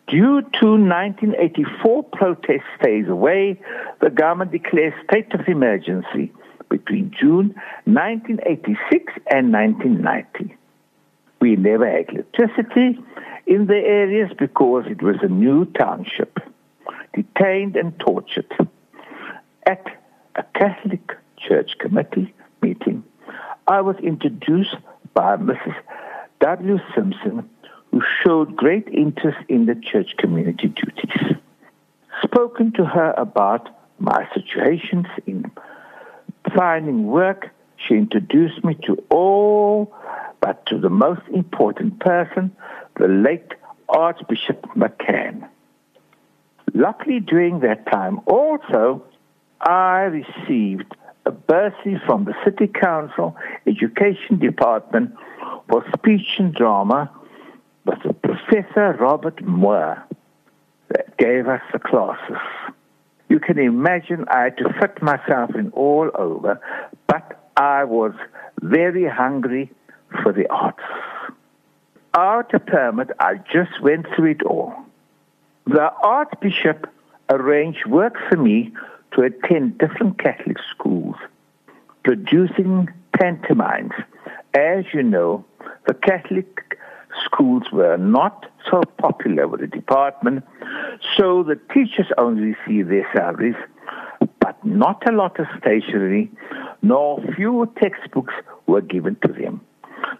Due 0.08 0.40
to 0.40 0.66
1984 0.70 2.02
protest 2.04 2.64
phase 2.80 3.08
away, 3.08 3.60
the 4.00 4.10
government 4.10 4.52
declared 4.52 4.94
state 5.04 5.32
of 5.34 5.46
emergency 5.46 6.32
between 6.68 7.10
June 7.10 7.54
1986 7.84 9.12
and 9.30 9.52
1990. 9.52 10.56
We 11.40 11.56
never 11.56 11.88
had 11.90 12.08
electricity 12.08 12.98
in 13.46 13.66
the 13.66 13.76
areas 13.76 14.30
because 14.38 14.84
it 14.86 15.02
was 15.02 15.16
a 15.22 15.28
new 15.28 15.66
township, 15.66 16.38
detained 17.22 17.76
and 17.76 17.98
tortured. 17.98 18.50
At 19.66 19.84
a 20.36 20.44
Catholic 20.54 21.16
Church 21.36 21.72
committee 21.78 22.34
meeting, 22.62 23.04
I 23.66 23.80
was 23.80 23.96
introduced 23.96 24.76
by 25.14 25.36
Mrs. 25.36 25.74
W. 26.40 26.78
Simpson, 26.94 27.48
who 27.90 28.02
showed 28.22 28.56
great 28.56 28.88
interest 28.88 29.38
in 29.48 29.66
the 29.66 29.74
church 29.74 30.16
community 30.16 30.68
duties. 30.68 31.36
Spoken 32.22 32.72
to 32.72 32.84
her 32.84 33.12
about 33.16 33.68
my 33.98 34.28
situations 34.34 35.06
in 35.26 35.50
finding 36.54 37.06
work, 37.06 37.50
she 37.76 37.94
introduced 37.94 38.64
me 38.64 38.74
to 38.86 38.96
all, 39.10 39.92
but 40.40 40.64
to 40.66 40.78
the 40.78 40.90
most 40.90 41.22
important 41.32 41.98
person, 42.00 42.54
the 42.98 43.08
late 43.08 43.52
Archbishop 43.88 44.62
McCann. 44.76 45.48
Luckily, 46.74 47.20
during 47.20 47.60
that 47.60 47.86
time, 47.90 48.20
also, 48.26 49.02
I 49.60 50.02
received 50.02 50.94
a 51.26 51.30
bursary 51.30 52.00
from 52.06 52.24
the 52.24 52.34
City 52.44 52.66
Council 52.66 53.36
Education 53.66 54.38
Department 54.38 55.14
for 55.68 55.84
speech 55.96 56.26
and 56.38 56.54
drama 56.54 57.10
with 57.84 57.98
Professor 58.22 58.96
Robert 58.98 59.42
Moore 59.44 60.02
that 60.88 61.16
gave 61.18 61.48
us 61.48 61.60
the 61.72 61.78
classes. 61.78 62.36
You 63.28 63.38
can 63.40 63.58
imagine 63.58 64.24
I 64.28 64.44
had 64.44 64.56
to 64.58 64.72
fit 64.80 65.02
myself 65.02 65.54
in 65.54 65.70
all 65.72 66.10
over, 66.14 66.60
but 67.06 67.50
I 67.56 67.84
was 67.84 68.12
very 68.62 69.06
hungry 69.06 69.70
for 70.22 70.32
the 70.32 70.50
arts. 70.50 70.82
Of 72.14 72.66
permit, 72.66 73.10
I 73.20 73.34
just 73.52 73.80
went 73.80 74.06
through 74.16 74.32
it 74.32 74.42
all. 74.42 74.74
The 75.68 75.92
Archbishop 76.02 76.86
arranged 77.28 77.84
work 77.84 78.16
for 78.30 78.38
me 78.38 78.72
to 79.12 79.20
attend 79.20 79.76
different 79.76 80.18
Catholic 80.18 80.56
schools, 80.70 81.16
producing 82.04 82.88
pantomimes. 83.12 83.92
As 84.54 84.86
you 84.94 85.02
know, 85.02 85.44
the 85.86 85.92
Catholic 85.92 86.78
schools 87.22 87.64
were 87.70 87.98
not 87.98 88.46
so 88.70 88.80
popular 88.96 89.46
with 89.46 89.60
the 89.60 89.66
department, 89.66 90.42
so 91.18 91.42
the 91.42 91.60
teachers 91.74 92.06
only 92.16 92.56
received 92.56 92.90
their 92.90 93.06
salaries, 93.14 93.56
but 94.40 94.64
not 94.64 95.06
a 95.06 95.12
lot 95.12 95.38
of 95.38 95.46
stationery, 95.58 96.30
nor 96.80 97.20
few 97.36 97.70
textbooks 97.78 98.32
were 98.66 98.80
given 98.80 99.16
to 99.16 99.34
them. 99.34 99.60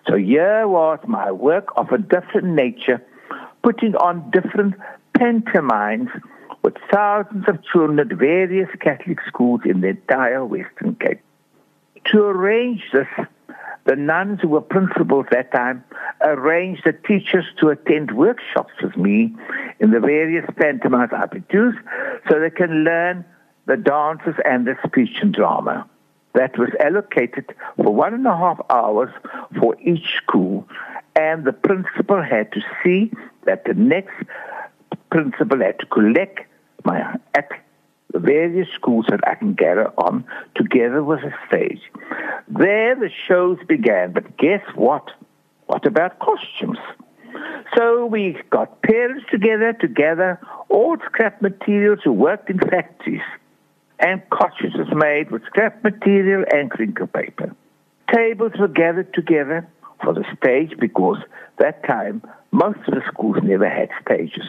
So 0.09 0.17
here 0.17 0.69
was 0.69 0.99
my 1.07 1.33
work 1.33 1.69
of 1.75 1.91
a 1.91 1.97
different 1.97 2.49
nature, 2.49 3.03
putting 3.63 3.97
on 3.97 4.31
different 4.31 4.75
pantomimes 5.19 6.11
with 6.63 6.75
thousands 6.91 7.45
of 7.49 7.63
children 7.65 7.99
at 7.99 8.09
various 8.09 8.69
Catholic 8.81 9.19
schools 9.27 9.61
in 9.65 9.81
the 9.81 9.89
entire 9.89 10.45
Western 10.45 10.95
Cape. 10.97 11.21
To 12.07 12.23
arrange 12.25 12.83
this, 12.93 13.09
the 13.85 13.97
nuns 13.97 14.41
who 14.43 14.49
were 14.49 14.61
principals 14.61 15.27
at 15.33 15.51
that 15.51 15.53
time 15.53 15.85
arranged 16.21 16.83
the 16.85 16.93
teachers 16.93 17.45
to 17.61 17.69
attend 17.69 18.13
workshops 18.13 18.73
with 18.83 18.97
me 18.97 19.35
in 19.81 19.91
the 19.91 20.01
various 20.01 20.45
pantomimes 20.57 21.11
I 21.13 21.27
produced 21.27 21.79
so 22.29 22.39
they 22.39 22.51
can 22.51 22.85
learn 22.85 23.25
the 23.67 23.77
dances 23.77 24.35
and 24.45 24.67
the 24.67 24.77
speech 24.87 25.19
and 25.21 25.33
drama. 25.33 25.89
That 26.35 26.59
was 26.59 26.71
allocated 26.81 27.55
for 27.77 27.95
one 27.95 28.15
and 28.15 28.27
a 28.27 28.37
half 28.37 28.61
hours 28.71 29.11
for 29.59 29.75
each 29.81 30.17
school, 30.17 30.69
and 31.17 31.45
the 31.45 31.53
principal 31.53 32.23
had 32.23 32.53
to 32.53 32.61
see 32.83 33.11
that 33.45 33.65
the 33.65 33.75
next 33.75 34.15
principal 35.11 35.61
had 35.61 35.79
to 35.81 35.87
collect 35.87 36.41
my 36.85 37.01
at 37.35 37.49
the 38.13 38.19
various 38.19 38.69
schools 38.75 39.07
that 39.11 39.21
I 39.27 39.35
can 39.35 39.55
gather 39.55 39.89
on 39.99 40.25
together 40.55 41.03
with 41.03 41.21
a 41.21 41.35
stage. 41.47 41.81
There 42.49 42.95
the 42.95 43.11
shows 43.27 43.59
began, 43.69 44.13
but 44.13 44.37
guess 44.39 44.63
what? 44.75 45.11
What 45.67 45.87
about 45.87 46.19
costumes? 46.19 46.79
So 47.77 48.07
we 48.07 48.37
got 48.51 48.81
parents 48.83 49.25
together 49.31 49.75
to 49.75 49.89
gather 49.89 50.41
all 50.71 50.97
scrap 51.05 51.43
materials 51.43 52.01
who 52.03 52.13
worked 52.13 52.49
in 52.49 52.59
factories, 52.59 53.21
and 53.99 54.23
costumes 54.31 54.89
made 54.95 55.31
with 55.31 55.45
scrap 55.45 55.85
material 55.85 56.45
and 56.51 56.71
crinkle 56.71 57.07
paper. 57.07 57.55
Tables 58.15 58.53
were 58.59 58.69
gathered 58.69 59.13
together 59.13 59.69
for 60.03 60.15
the 60.15 60.25
stage 60.39 60.73
because 60.79 61.19
that 61.59 61.85
time 61.85 62.23
most 62.53 62.79
of 62.89 62.95
the 62.95 63.03
schools 63.13 63.37
never 63.43 63.69
had 63.69 63.91
stages 64.03 64.49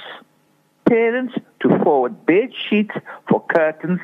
parents 0.90 1.36
to 1.62 1.70
forward 1.84 2.26
bed 2.26 2.50
sheets 2.68 2.96
for 3.30 3.46
curtains 3.46 4.00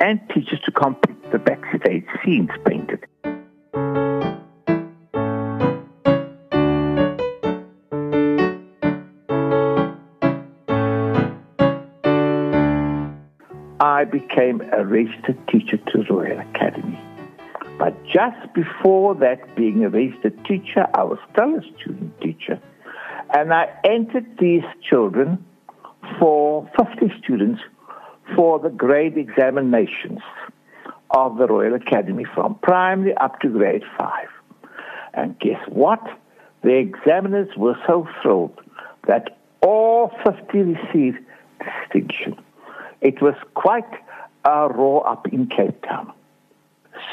and 0.00 0.20
teachers 0.32 0.60
to 0.64 0.70
complete 0.70 1.32
the 1.32 1.38
backstage 1.38 2.04
scenes 2.24 2.50
painted. 2.64 3.04
I 13.80 14.04
became 14.04 14.60
a 14.72 14.84
registered 14.84 15.38
teacher 15.48 15.76
to 15.76 16.04
Royal 16.08 16.38
Academy. 16.38 17.00
But 17.78 17.94
just 18.06 18.54
before 18.54 19.16
that, 19.16 19.56
being 19.56 19.84
a 19.84 19.88
registered 19.88 20.44
teacher, 20.44 20.86
I 20.94 21.02
was 21.02 21.18
still 21.32 21.56
a 21.56 21.62
student 21.80 22.20
teacher. 22.20 22.60
And 23.34 23.52
I 23.52 23.68
entered 23.84 24.26
these 24.38 24.62
children 24.88 25.44
for 26.18 26.68
50 26.76 27.12
students 27.22 27.60
for 28.34 28.58
the 28.58 28.70
grade 28.70 29.16
examinations 29.16 30.20
of 31.10 31.38
the 31.38 31.46
Royal 31.46 31.74
Academy 31.74 32.24
from 32.34 32.56
primary 32.56 33.16
up 33.16 33.40
to 33.40 33.48
grade 33.48 33.82
5. 33.98 34.28
And 35.14 35.38
guess 35.38 35.60
what? 35.68 36.00
The 36.62 36.74
examiners 36.74 37.48
were 37.56 37.76
so 37.86 38.06
thrilled 38.20 38.60
that 39.06 39.38
all 39.62 40.12
50 40.24 40.58
received 40.58 41.18
distinction. 41.58 42.36
It 43.00 43.22
was 43.22 43.34
quite 43.54 43.90
a 44.44 44.68
roar 44.68 45.08
up 45.08 45.28
in 45.28 45.46
Cape 45.46 45.82
Town. 45.82 46.12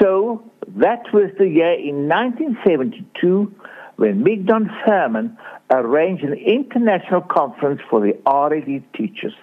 So 0.00 0.42
that 0.76 1.04
was 1.12 1.30
the 1.38 1.48
year 1.48 1.72
in 1.72 2.08
1972 2.08 3.54
when 3.96 4.22
Migdon 4.22 4.68
Furman 4.84 5.36
arranged 5.70 6.22
an 6.22 6.34
international 6.34 7.22
conference 7.22 7.80
for 7.90 8.00
the 8.00 8.14
RAD 8.26 8.82
teachers. 8.94 9.34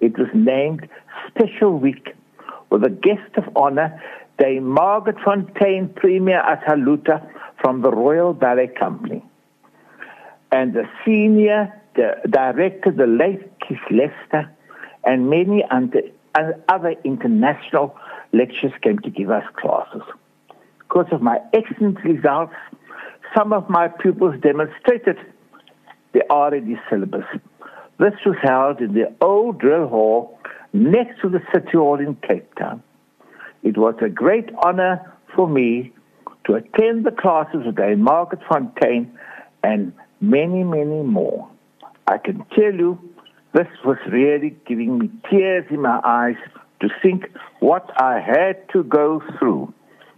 It 0.00 0.16
was 0.18 0.28
named 0.34 0.88
Special 1.28 1.78
Week 1.78 2.14
with 2.70 2.84
a 2.84 2.90
guest 2.90 3.36
of 3.36 3.44
honor, 3.56 4.00
Dame 4.38 4.64
Margaret 4.64 5.16
Fonteyn, 5.16 5.94
Premier 5.94 6.38
at 6.38 6.62
Haluta 6.64 7.28
from 7.60 7.82
the 7.82 7.90
Royal 7.90 8.32
Ballet 8.32 8.68
Company. 8.68 9.24
And 10.52 10.74
the 10.74 10.88
senior 11.04 11.72
director, 11.94 12.92
the 12.92 13.06
late 13.06 13.50
Keith 13.60 13.78
Lester, 13.90 14.50
and 15.04 15.28
many 15.28 15.64
and 15.70 15.94
other 16.68 16.94
international 17.04 17.96
lecturers 18.32 18.72
came 18.82 18.98
to 19.00 19.10
give 19.10 19.30
us 19.30 19.44
classes. 19.56 20.02
Because 20.78 21.06
of 21.12 21.20
my 21.20 21.38
excellent 21.52 22.02
results, 22.04 22.54
some 23.36 23.52
of 23.52 23.68
my 23.68 23.88
pupils 23.88 24.34
demonstrated 24.40 25.16
the 26.12 26.22
RAD 26.30 26.68
syllabus. 26.90 27.24
This 27.98 28.14
was 28.24 28.36
held 28.42 28.80
in 28.80 28.94
the 28.94 29.14
old 29.20 29.58
drill 29.58 29.88
hall 29.88 30.38
next 30.72 31.20
to 31.22 31.28
the 31.28 31.40
City 31.52 31.72
Hall 31.72 31.98
in 31.98 32.16
Cape 32.16 32.54
Town. 32.54 32.82
It 33.62 33.76
was 33.76 33.94
a 34.00 34.08
great 34.08 34.50
honor 34.64 35.12
for 35.34 35.48
me 35.48 35.92
to 36.46 36.54
attend 36.54 37.04
the 37.04 37.10
classes 37.10 37.66
of 37.66 37.76
Dame 37.76 38.00
Margaret 38.02 38.40
Fonteyn 38.48 39.10
and 39.62 39.92
many, 40.20 40.62
many 40.64 41.02
more. 41.02 41.48
I 42.06 42.18
can 42.18 42.44
tell 42.54 42.72
you, 42.72 42.98
this 43.52 43.66
was 43.84 43.98
really 44.10 44.56
giving 44.66 44.98
me 44.98 45.10
tears 45.30 45.64
in 45.70 45.82
my 45.82 46.00
eyes 46.04 46.36
to 46.80 46.88
think 47.02 47.24
what 47.60 47.90
I 48.00 48.20
had 48.20 48.68
to 48.72 48.84
go 48.84 49.20
through. 49.38 49.72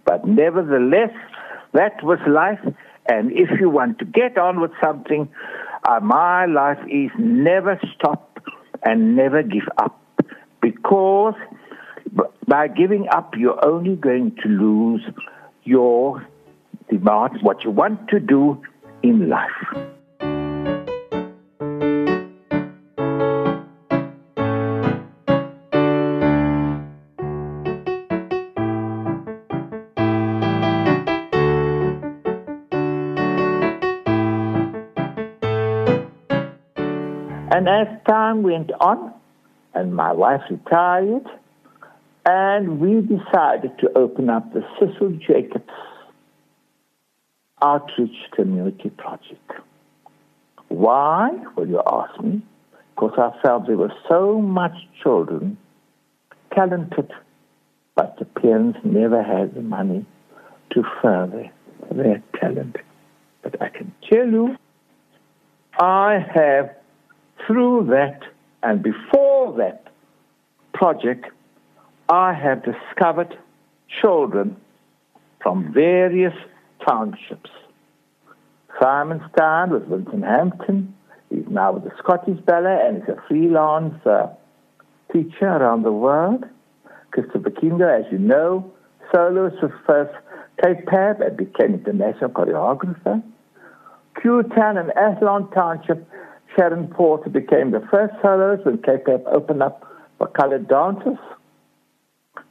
But 0.04 0.26
nevertheless, 0.26 1.12
that 1.72 2.02
was 2.02 2.18
life. 2.28 2.60
And 3.10 3.32
if 3.32 3.50
you 3.58 3.68
want 3.68 3.98
to 3.98 4.04
get 4.04 4.38
on 4.38 4.60
with 4.60 4.70
something, 4.80 5.28
uh, 5.88 5.98
my 6.00 6.46
life 6.46 6.78
is 6.88 7.10
never 7.18 7.80
stop 7.92 8.38
and 8.84 9.16
never 9.16 9.42
give 9.42 9.68
up. 9.78 10.00
Because 10.62 11.34
by 12.46 12.68
giving 12.68 13.08
up, 13.08 13.34
you're 13.36 13.64
only 13.64 13.96
going 13.96 14.36
to 14.44 14.48
lose 14.48 15.02
your 15.64 16.24
demand, 16.88 17.42
what 17.42 17.64
you 17.64 17.70
want 17.72 18.08
to 18.10 18.20
do 18.20 18.62
in 19.02 19.28
life. 19.28 19.98
And 37.60 37.68
as 37.68 37.88
time 38.08 38.42
went 38.42 38.72
on, 38.80 39.12
and 39.74 39.94
my 39.94 40.12
wife 40.14 40.40
retired, 40.48 41.26
and 42.24 42.80
we 42.80 43.02
decided 43.02 43.78
to 43.80 43.98
open 43.98 44.30
up 44.30 44.50
the 44.54 44.64
Cecil 44.78 45.18
Jacobs 45.26 45.68
Outreach 47.60 48.16
Community 48.34 48.88
Project. 48.88 49.52
Why, 50.68 51.32
will 51.54 51.68
you 51.68 51.82
ask 51.86 52.18
me? 52.24 52.40
Because 52.94 53.12
I 53.18 53.38
felt 53.42 53.66
there 53.66 53.76
were 53.76 53.92
so 54.08 54.40
much 54.40 54.72
children, 55.02 55.58
talented, 56.54 57.12
but 57.94 58.16
the 58.18 58.24
parents 58.24 58.78
never 58.84 59.22
had 59.22 59.54
the 59.54 59.60
money 59.60 60.06
to 60.70 60.82
further 61.02 61.50
their 61.92 62.22
talent. 62.40 62.76
But 63.42 63.60
I 63.60 63.68
can 63.68 63.92
tell 64.08 64.26
you, 64.26 64.56
I 65.78 66.24
have 66.34 66.79
through 67.46 67.86
that 67.90 68.20
and 68.62 68.82
before 68.82 69.56
that 69.58 69.86
project, 70.74 71.26
I 72.08 72.32
have 72.34 72.62
discovered 72.64 73.36
children 74.00 74.56
from 75.42 75.72
various 75.72 76.34
townships. 76.86 77.50
Simon 78.80 79.20
Simonstown 79.20 79.70
with 79.70 79.88
Vincent 79.88 80.24
Hampton, 80.24 80.94
He's 81.30 81.46
now 81.48 81.72
with 81.72 81.84
the 81.84 81.92
Scottish 81.98 82.40
Ballet 82.44 82.80
and 82.86 83.02
is 83.02 83.08
a 83.08 83.22
freelance 83.28 83.94
uh, 84.04 84.26
teacher 85.12 85.46
around 85.46 85.84
the 85.84 85.92
world. 85.92 86.44
Christopher 87.12 87.50
Kindo, 87.50 87.86
as 87.88 88.10
you 88.10 88.18
know, 88.18 88.72
soloist 89.14 89.62
with 89.62 89.72
first 89.86 90.12
CAPAB 90.62 91.24
and 91.24 91.36
became 91.36 91.74
international 91.74 92.30
choreographer. 92.30 93.22
Kewtown 94.20 94.76
and 94.76 94.90
Athlone 94.96 95.48
Township, 95.52 96.06
Sharon 96.56 96.88
Porter 96.88 97.30
became 97.30 97.70
the 97.70 97.86
first 97.90 98.14
soloist 98.22 98.64
when 98.64 98.78
Cape 98.78 99.06
opened 99.26 99.62
up 99.62 99.86
for 100.18 100.26
colored 100.28 100.68
dancers. 100.68 101.18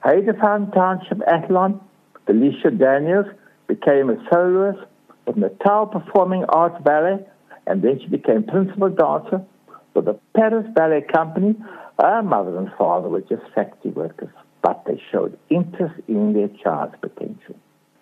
Heideveld 0.03 0.73
Township, 0.73 1.21
Athlone, 1.27 1.79
Felicia 2.25 2.71
Daniels 2.71 3.25
became 3.67 4.09
a 4.09 4.17
soloist 4.31 4.79
with 5.25 5.37
Natal 5.37 5.85
Performing 5.87 6.45
Arts 6.45 6.81
Ballet, 6.83 7.19
and 7.67 7.81
then 7.81 7.99
she 7.99 8.07
became 8.07 8.43
principal 8.43 8.89
dancer 8.89 9.43
for 9.93 10.01
the 10.01 10.17
Paris 10.35 10.65
Ballet 10.73 11.01
Company. 11.13 11.55
Her 11.99 12.23
mother 12.23 12.57
and 12.57 12.71
father 12.77 13.09
were 13.09 13.21
just 13.21 13.43
factory 13.53 13.91
workers, 13.91 14.29
but 14.61 14.83
they 14.85 15.01
showed 15.11 15.37
interest 15.49 15.95
in 16.07 16.33
their 16.33 16.49
child's 16.63 16.95
potential. 17.01 17.55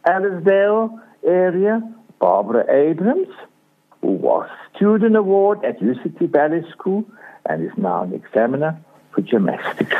Ellisdale 0.05 0.99
area, 1.25 1.81
Barbara 2.19 2.63
Abrams, 2.71 3.27
who 4.01 4.11
was 4.11 4.49
student 4.75 5.15
award 5.15 5.63
at 5.65 5.79
UCT 5.79 6.31
Ballet 6.31 6.63
School 6.71 7.05
and 7.49 7.63
is 7.65 7.71
now 7.77 8.03
an 8.03 8.13
examiner 8.13 8.79
for 9.11 9.21
gymnastics. 9.21 9.95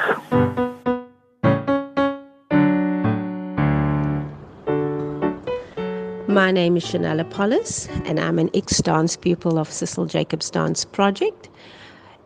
My 6.38 6.52
name 6.52 6.78
is 6.78 6.86
Chanel 6.86 7.20
Apollos, 7.20 7.88
and 8.06 8.20
I'm 8.20 8.38
an 8.38 8.52
ex 8.54 8.80
dance 8.80 9.18
pupil 9.18 9.58
of 9.58 9.72
Cecil 9.72 10.06
Jacobs 10.06 10.52
Dance 10.52 10.86
Project. 10.86 11.50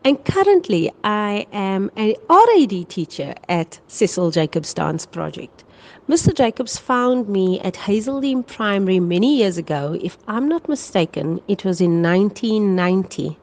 And 0.03 0.23
currently, 0.25 0.91
I 1.05 1.45
am 1.53 1.89
an 1.95 2.15
RAD 2.29 2.89
teacher 2.89 3.36
at 3.47 3.79
Cecil 3.88 4.31
Jacobs 4.31 4.73
Dance 4.73 5.05
Project. 5.05 5.63
Mr. 6.10 6.34
Jacobs 6.34 6.77
found 6.77 7.30
me 7.30 7.60
at 7.62 7.73
Hazeldean 7.75 8.45
Primary 8.45 8.99
many 8.99 9.38
years 9.38 9.58
ago. 9.58 9.97
If 10.01 10.17
I'm 10.27 10.47
not 10.47 10.67
mistaken, 10.67 11.39
it 11.47 11.63
was 11.63 11.80
in 11.80 12.01
1990. 12.01 13.38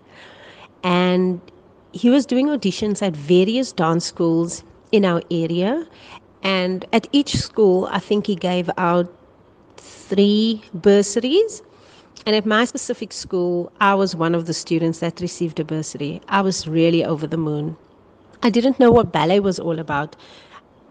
And 0.82 1.40
he 1.92 2.10
was 2.10 2.26
doing 2.26 2.48
auditions 2.48 3.00
at 3.00 3.16
various 3.16 3.72
dance 3.72 4.04
schools 4.04 4.64
in 4.92 5.04
our 5.04 5.22
area. 5.30 5.86
And 6.42 6.84
at 6.92 7.06
each 7.12 7.36
school, 7.36 7.88
I 7.90 7.98
think 7.98 8.26
he 8.26 8.34
gave 8.34 8.70
out 8.76 9.12
three 9.76 10.62
bursaries. 10.74 11.62
And 12.26 12.36
at 12.36 12.44
my 12.44 12.64
specific 12.64 13.12
school, 13.12 13.72
I 13.80 13.94
was 13.94 14.14
one 14.14 14.34
of 14.34 14.46
the 14.46 14.54
students 14.54 14.98
that 14.98 15.20
received 15.20 15.60
a 15.60 15.64
bursary. 15.64 16.20
I 16.28 16.42
was 16.42 16.68
really 16.68 17.04
over 17.04 17.26
the 17.26 17.36
moon. 17.38 17.76
I 18.42 18.50
didn't 18.50 18.78
know 18.78 18.90
what 18.92 19.12
ballet 19.12 19.40
was 19.40 19.58
all 19.58 19.78
about, 19.78 20.14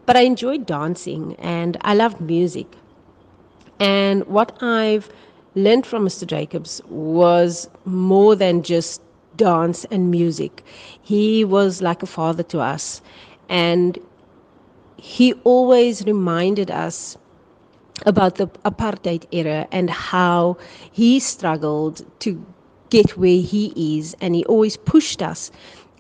but 0.08 0.16
I 0.18 0.22
enjoyed 0.22 0.66
dancing 0.66 1.36
and 1.38 1.78
I 1.82 1.94
loved 1.94 2.22
music. 2.22 2.68
And 3.80 4.26
what 4.26 4.58
I've 4.64 5.12
learned 5.54 5.86
from 5.86 6.06
Mr. 6.06 6.26
Jacobs 6.26 6.82
was 6.90 7.70
more 7.86 8.36
than 8.36 8.64
just 8.64 9.02
dance 9.36 9.86
and 9.92 10.10
music. 10.10 10.64
He 11.02 11.46
was 11.46 11.82
like 11.82 12.02
a 12.02 12.08
father 12.08 12.44
to 12.44 12.60
us. 12.62 13.02
And 13.50 14.00
he 14.98 15.34
always 15.44 16.06
reminded 16.06 16.72
us 16.72 17.18
about 18.06 18.36
the 18.36 18.48
apartheid 18.66 19.26
era 19.32 19.68
and 19.72 19.90
how 19.90 20.58
he 20.92 21.20
struggled 21.20 22.06
to 22.22 22.44
get 22.90 23.18
where 23.18 23.42
he 23.42 23.74
is. 24.00 24.16
And 24.22 24.36
he 24.36 24.46
always 24.46 24.78
pushed 24.78 25.22
us. 25.22 25.52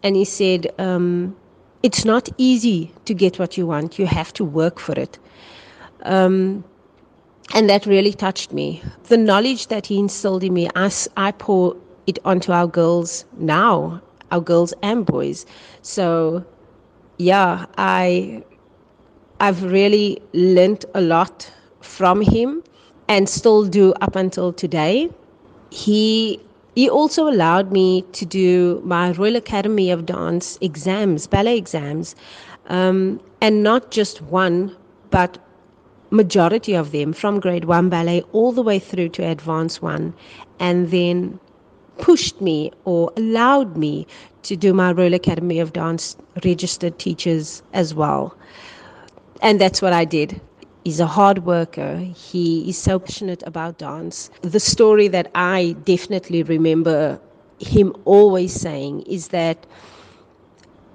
And 0.02 0.16
he 0.16 0.26
said, 0.26 0.74
um, 0.80 1.36
It's 1.84 2.06
not 2.06 2.30
easy 2.38 2.92
to 3.06 3.14
get 3.14 3.40
what 3.40 3.58
you 3.58 3.68
want, 3.68 4.00
you 4.00 4.08
have 4.08 4.34
to 4.34 4.44
work 4.44 4.80
for 4.80 4.94
it. 4.94 5.20
Um, 6.04 6.64
and 7.54 7.70
that 7.70 7.86
really 7.86 8.14
touched 8.14 8.52
me. 8.52 8.82
The 9.06 9.18
knowledge 9.18 9.68
that 9.68 9.86
he 9.88 10.00
instilled 10.00 10.44
in 10.44 10.54
me, 10.54 10.70
I, 10.76 10.92
I 11.16 11.32
pour 11.32 11.76
it 12.08 12.20
onto 12.26 12.52
our 12.52 12.68
girls 12.68 13.26
now, 13.38 14.02
our 14.32 14.42
girls 14.42 14.74
and 14.82 15.06
boys. 15.06 15.46
So, 15.82 16.46
yeah, 17.18 17.66
I 17.78 18.44
I've 19.40 19.64
really 19.64 20.22
learned 20.34 20.86
a 20.96 21.02
lot 21.02 21.52
from 21.82 22.22
him 22.22 22.64
and 23.08 23.30
still 23.30 23.66
do 23.66 23.94
up 24.02 24.16
until 24.16 24.52
today. 24.52 25.10
He 25.70 26.40
he 26.78 26.88
also 26.88 27.28
allowed 27.28 27.72
me 27.72 28.04
to 28.12 28.24
do 28.24 28.80
my 28.86 29.12
Royal 29.14 29.36
Academy 29.36 29.90
of 29.90 30.06
Dance 30.06 30.60
exams, 30.62 31.26
ballet 31.26 31.58
exams, 31.58 32.16
um, 32.68 33.20
and 33.42 33.64
not 33.64 33.90
just 33.90 34.22
one, 34.22 34.78
but 35.10 35.40
majority 36.12 36.76
of 36.76 36.92
them 36.92 37.14
from 37.14 37.40
grade 37.40 37.66
one 37.66 37.90
ballet 37.90 38.22
all 38.32 38.52
the 38.52 38.62
way 38.62 38.78
through 38.78 39.10
to 39.10 39.24
advanced 39.26 39.82
one, 39.82 40.14
and 40.60 40.92
then 40.92 41.40
pushed 41.98 42.40
me 42.42 42.72
or 42.86 43.12
allowed 43.18 43.76
me 43.76 44.06
to 44.44 44.56
do 44.56 44.72
my 44.72 44.92
Royal 44.92 45.16
Academy 45.16 45.60
of 45.60 45.74
Dance 45.74 46.16
registered 46.46 47.00
teachers 47.00 47.64
as 47.74 47.96
well. 47.96 48.38
And 49.42 49.60
that's 49.60 49.82
what 49.82 49.94
I 49.94 50.06
did. 50.06 50.40
He's 50.88 51.02
a 51.02 51.06
hard 51.06 51.40
worker. 51.46 51.98
He 52.16 52.70
is 52.70 52.78
so 52.78 52.98
passionate 52.98 53.44
about 53.46 53.78
dance. 53.78 54.30
The 54.42 54.62
story 54.62 55.10
that 55.10 55.30
I 55.36 55.76
definitely 55.84 56.44
remember 56.44 57.20
him 57.60 57.94
always 58.06 58.54
saying 58.54 59.02
is 59.02 59.28
that 59.40 59.66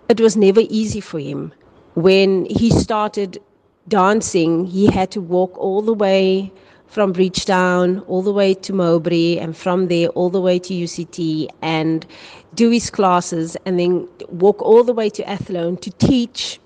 it 0.08 0.18
was 0.18 0.34
never 0.34 0.62
easy 0.70 1.02
for 1.02 1.18
him. 1.18 1.52
When 1.92 2.46
he 2.46 2.70
started 2.70 3.38
dancing, 3.86 4.64
he 4.64 4.86
had 4.86 5.10
to 5.10 5.20
walk 5.20 5.58
all 5.58 5.82
the 5.82 5.92
way 5.92 6.50
from 6.86 7.12
Bridgetown 7.12 7.98
all 8.08 8.22
the 8.22 8.32
way 8.32 8.54
to 8.54 8.72
Mowbray 8.72 9.36
and 9.36 9.54
from 9.54 9.88
there 9.88 10.08
all 10.08 10.30
the 10.30 10.40
way 10.40 10.58
to 10.58 10.72
UCT 10.72 11.48
and 11.60 12.06
do 12.54 12.70
his 12.70 12.88
classes 12.88 13.58
and 13.66 13.78
then 13.78 14.08
walk 14.30 14.62
all 14.62 14.84
the 14.84 14.94
way 14.94 15.10
to 15.10 15.28
Athlone 15.28 15.76
to 15.76 15.90
teach 15.90 16.60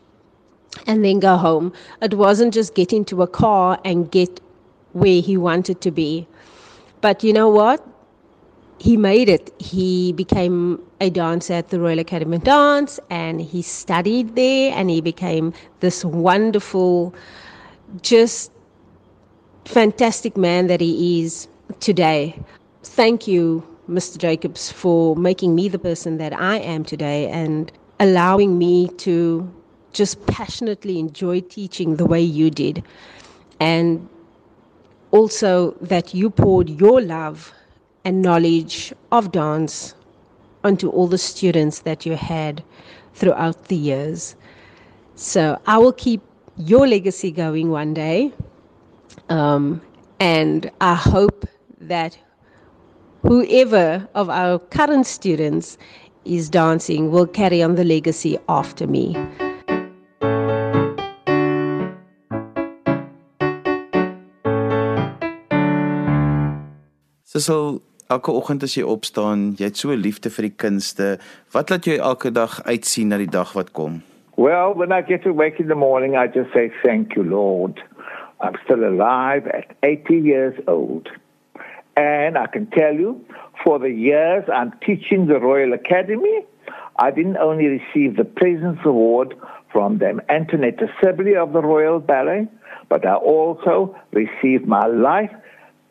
and 0.87 1.05
then 1.05 1.21
go 1.21 1.37
home. 1.37 1.73
It 2.03 2.15
wasn't 2.15 2.55
just 2.55 2.75
get 2.75 2.93
into 2.93 3.23
a 3.23 3.27
car 3.27 3.79
and 3.85 4.11
get 4.11 4.41
where 4.93 5.21
he 5.21 5.37
wanted 5.37 5.81
to 5.83 5.91
be. 5.91 6.27
But 7.01 7.23
you 7.23 7.33
know 7.33 7.49
what? 7.49 7.87
He 8.79 8.97
made 8.97 9.29
it. 9.29 9.55
He 9.59 10.13
became 10.13 10.81
a 11.01 11.11
dancer 11.11 11.55
at 11.55 11.69
the 11.69 11.81
Royal 11.81 11.99
Academy 11.99 12.37
of 12.37 12.45
Dance 12.45 13.01
and 13.11 13.41
he 13.41 13.63
studied 13.63 14.37
there 14.37 14.73
and 14.75 14.91
he 14.91 15.01
became 15.01 15.53
this 15.81 16.05
wonderful, 16.05 17.15
just 18.03 18.51
fantastic 19.65 20.37
man 20.37 20.67
that 20.67 20.81
he 20.81 21.23
is 21.23 21.49
today. 21.81 22.39
Thank 22.83 23.27
you, 23.27 23.63
Mr. 23.89 24.19
Jacobs, 24.19 24.71
for 24.71 25.17
making 25.17 25.55
me 25.55 25.69
the 25.69 25.79
person 25.79 26.19
that 26.19 26.39
I 26.39 26.59
am 26.59 26.85
today 26.85 27.29
and 27.29 27.73
allowing 28.01 28.59
me 28.59 28.89
to 28.99 29.51
just 29.97 30.25
passionately 30.27 30.99
enjoy 30.99 31.41
teaching 31.41 31.97
the 31.97 32.05
way 32.05 32.21
you 32.21 32.51
did. 32.51 32.85
And 33.59 34.09
also 35.11 35.73
that 35.81 36.13
you 36.15 36.29
poured 36.31 36.69
your 36.69 37.01
love 37.01 37.53
and 38.05 38.21
knowledge 38.21 38.93
of 39.11 39.33
dance 39.33 39.95
onto 40.63 40.91
all 40.91 41.07
the 41.07 41.19
students 41.19 41.81
that 41.81 42.05
you 42.05 42.15
had 42.15 42.63
throughout 43.15 43.69
the 43.69 43.77
years. 43.77 44.37
So 45.15 45.59
I 45.67 45.79
will 45.79 45.93
keep 45.93 46.21
your 46.59 46.87
legacy 46.87 47.31
going 47.31 47.71
one 47.71 47.95
day. 47.95 48.33
Um, 49.31 49.81
and 50.21 50.71
I 50.81 50.95
hope 50.95 51.49
that 51.81 52.19
whoever 53.23 54.07
of 54.15 54.29
our 54.29 54.59
current 54.59 55.07
students 55.07 55.79
is 56.25 56.51
dancing 56.51 57.11
will 57.11 57.27
carry 57.27 57.63
on 57.63 57.77
the 57.77 57.85
legacy 57.85 58.39
after 58.49 58.87
me. 58.87 59.17
Sissel, 67.27 67.81
elke 68.07 68.31
oggend 68.31 68.63
as 68.63 68.77
jy 68.77 68.85
opstaan, 68.87 69.41
jy 69.59 69.67
het 69.67 69.81
so 69.81 69.91
liefde 69.99 70.31
vir 70.31 70.47
die 70.47 70.57
kunste. 70.63 71.07
Wat 71.51 71.73
laat 71.73 71.87
jou 71.89 71.97
elke 71.99 72.31
dag 72.31 72.61
uitsien 72.71 73.11
na 73.11 73.17
die 73.19 73.27
dag 73.27 73.51
wat 73.59 73.73
kom? 73.75 73.97
Well, 74.39 74.77
when 74.79 74.93
I 74.95 75.01
get 75.03 75.25
to 75.25 75.33
wake 75.35 75.59
in 75.59 75.67
the 75.67 75.75
morning, 75.75 76.15
I 76.15 76.29
just 76.29 76.53
say, 76.55 76.71
Thank 76.85 77.17
you, 77.17 77.25
Lord. 77.25 77.83
I'm 78.39 78.55
still 78.63 78.85
alive 78.87 79.49
at 79.49 79.75
80 79.83 80.21
years 80.23 80.55
old. 80.69 81.11
And 81.97 82.39
I 82.39 82.47
can 82.47 82.69
tell 82.71 82.95
you, 82.95 83.19
for 83.65 83.81
the 83.81 83.91
years 83.91 84.45
I'm 84.47 84.71
teaching 84.87 85.27
the 85.27 85.41
Royal 85.41 85.73
Academy, 85.73 86.45
I 87.01 87.11
didn't 87.11 87.39
only 87.39 87.67
receive 87.67 88.15
the 88.15 88.25
President's 88.25 88.87
Award 88.87 89.35
from 89.73 89.99
them, 89.99 90.21
Antoinette 90.29 90.79
Sibley 91.03 91.35
of 91.35 91.53
the 91.53 91.61
Royal 91.61 91.99
Ballet, 91.99 92.47
but 92.89 93.05
I 93.05 93.15
also 93.15 93.97
received 94.13 94.69
my 94.69 94.87
life 94.87 95.35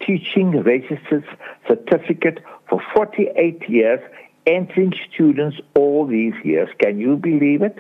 teaching 0.05 0.61
registered 0.61 1.25
certificate 1.67 2.39
for 2.69 2.81
48 2.95 3.69
years 3.69 3.99
entering 4.45 4.93
students 5.11 5.57
all 5.75 6.05
these 6.05 6.33
years. 6.43 6.69
Can 6.79 6.99
you 6.99 7.17
believe 7.17 7.61
it? 7.61 7.77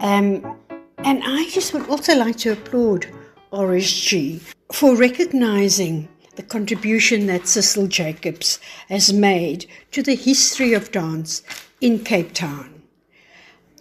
Um, 0.00 0.56
and 1.04 1.22
I 1.24 1.48
just 1.50 1.74
would 1.74 1.88
also 1.88 2.16
like 2.16 2.36
to 2.38 2.52
applaud 2.52 3.06
RSG 3.52 4.54
for 4.72 4.96
recognizing 4.96 6.08
the 6.38 6.42
contribution 6.44 7.26
that 7.26 7.48
Cecil 7.48 7.88
Jacobs 7.88 8.60
has 8.88 9.12
made 9.12 9.66
to 9.90 10.04
the 10.04 10.14
history 10.14 10.72
of 10.72 10.92
dance 10.92 11.42
in 11.80 11.98
Cape 12.04 12.32
Town. 12.32 12.80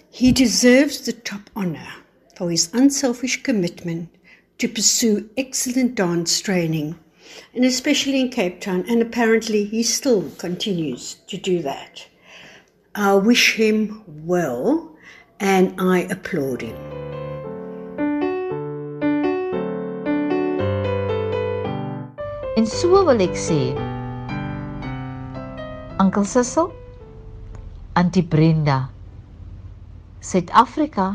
He 0.10 0.32
deserves 0.32 1.02
the 1.02 1.14
top 1.14 1.52
honor 1.56 1.88
for 2.36 2.50
his 2.50 2.74
unselfish 2.74 3.44
commitment 3.44 4.10
to 4.58 4.68
pursue 4.68 5.30
excellent 5.38 5.94
dance 5.94 6.42
training, 6.42 6.98
and 7.54 7.64
especially 7.64 8.22
in 8.22 8.30
Cape 8.30 8.60
Town, 8.60 8.84
and 8.90 9.04
apparently 9.04 9.66
he 9.66 9.84
still 9.84 10.32
continues 10.40 11.18
to 11.28 11.38
do 11.38 11.62
that. 11.62 12.08
I 12.96 13.14
wish 13.14 13.54
him 13.54 14.04
well 14.08 14.96
and 15.40 15.80
I 15.80 16.08
applaud 16.10 16.64
him. 16.64 17.17
En 22.58 22.66
so 22.66 23.04
wil 23.06 23.20
ek 23.22 23.36
sê, 23.38 23.58
Ankel 26.02 26.24
Sissel, 26.26 26.72
Auntie 27.94 28.24
Brenda, 28.26 28.78
Suid-Afrika 30.26 31.06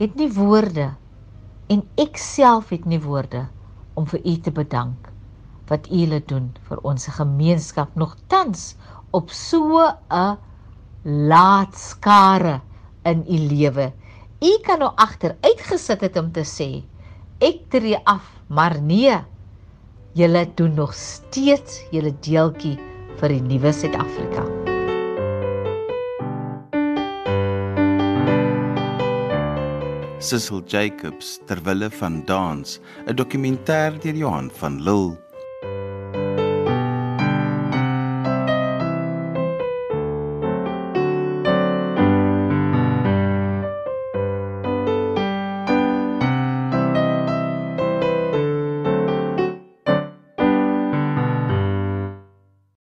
het 0.00 0.16
nie 0.18 0.26
woorde 0.34 0.88
en 1.70 1.84
ek 2.02 2.18
self 2.18 2.72
het 2.74 2.88
nie 2.90 2.98
woorde 3.04 3.44
om 3.94 4.08
vir 4.10 4.26
u 4.26 4.34
te 4.48 4.54
bedank 4.56 5.06
wat 5.70 5.86
u 5.86 6.02
lê 6.10 6.18
doen 6.32 6.50
vir 6.66 6.82
ons 6.82 7.06
gemeenskap 7.20 7.94
nog 7.94 8.18
tans 8.26 8.74
op 9.14 9.30
so 9.30 9.86
'n 9.86 10.34
laat 11.30 11.78
skare 11.78 12.58
in 13.06 13.22
u 13.22 13.38
lewe. 13.54 13.92
U 14.42 14.52
kan 14.66 14.82
nou 14.82 14.90
agter 14.98 15.38
uitgesit 15.46 16.00
het 16.00 16.18
om 16.18 16.34
te 16.34 16.42
sê 16.42 16.82
ek 17.38 17.70
tree 17.70 18.02
af, 18.02 18.26
maar 18.50 18.82
nee. 18.82 19.22
Julle 20.16 20.46
doen 20.54 20.74
nog 20.74 20.94
steeds 20.96 21.82
julle 21.92 22.08
deeltjie 22.24 22.78
vir 23.20 23.32
die 23.34 23.42
nuwe 23.44 23.68
Suid-Afrika. 23.76 24.46
Cecil 30.16 30.62
Jacobs 30.72 31.34
terwille 31.44 31.90
van 32.00 32.22
dans, 32.24 32.80
'n 33.04 33.12
dokumentêr 33.12 34.00
deur 34.00 34.16
Johan 34.16 34.48
van 34.56 34.80
Lille 34.80 35.20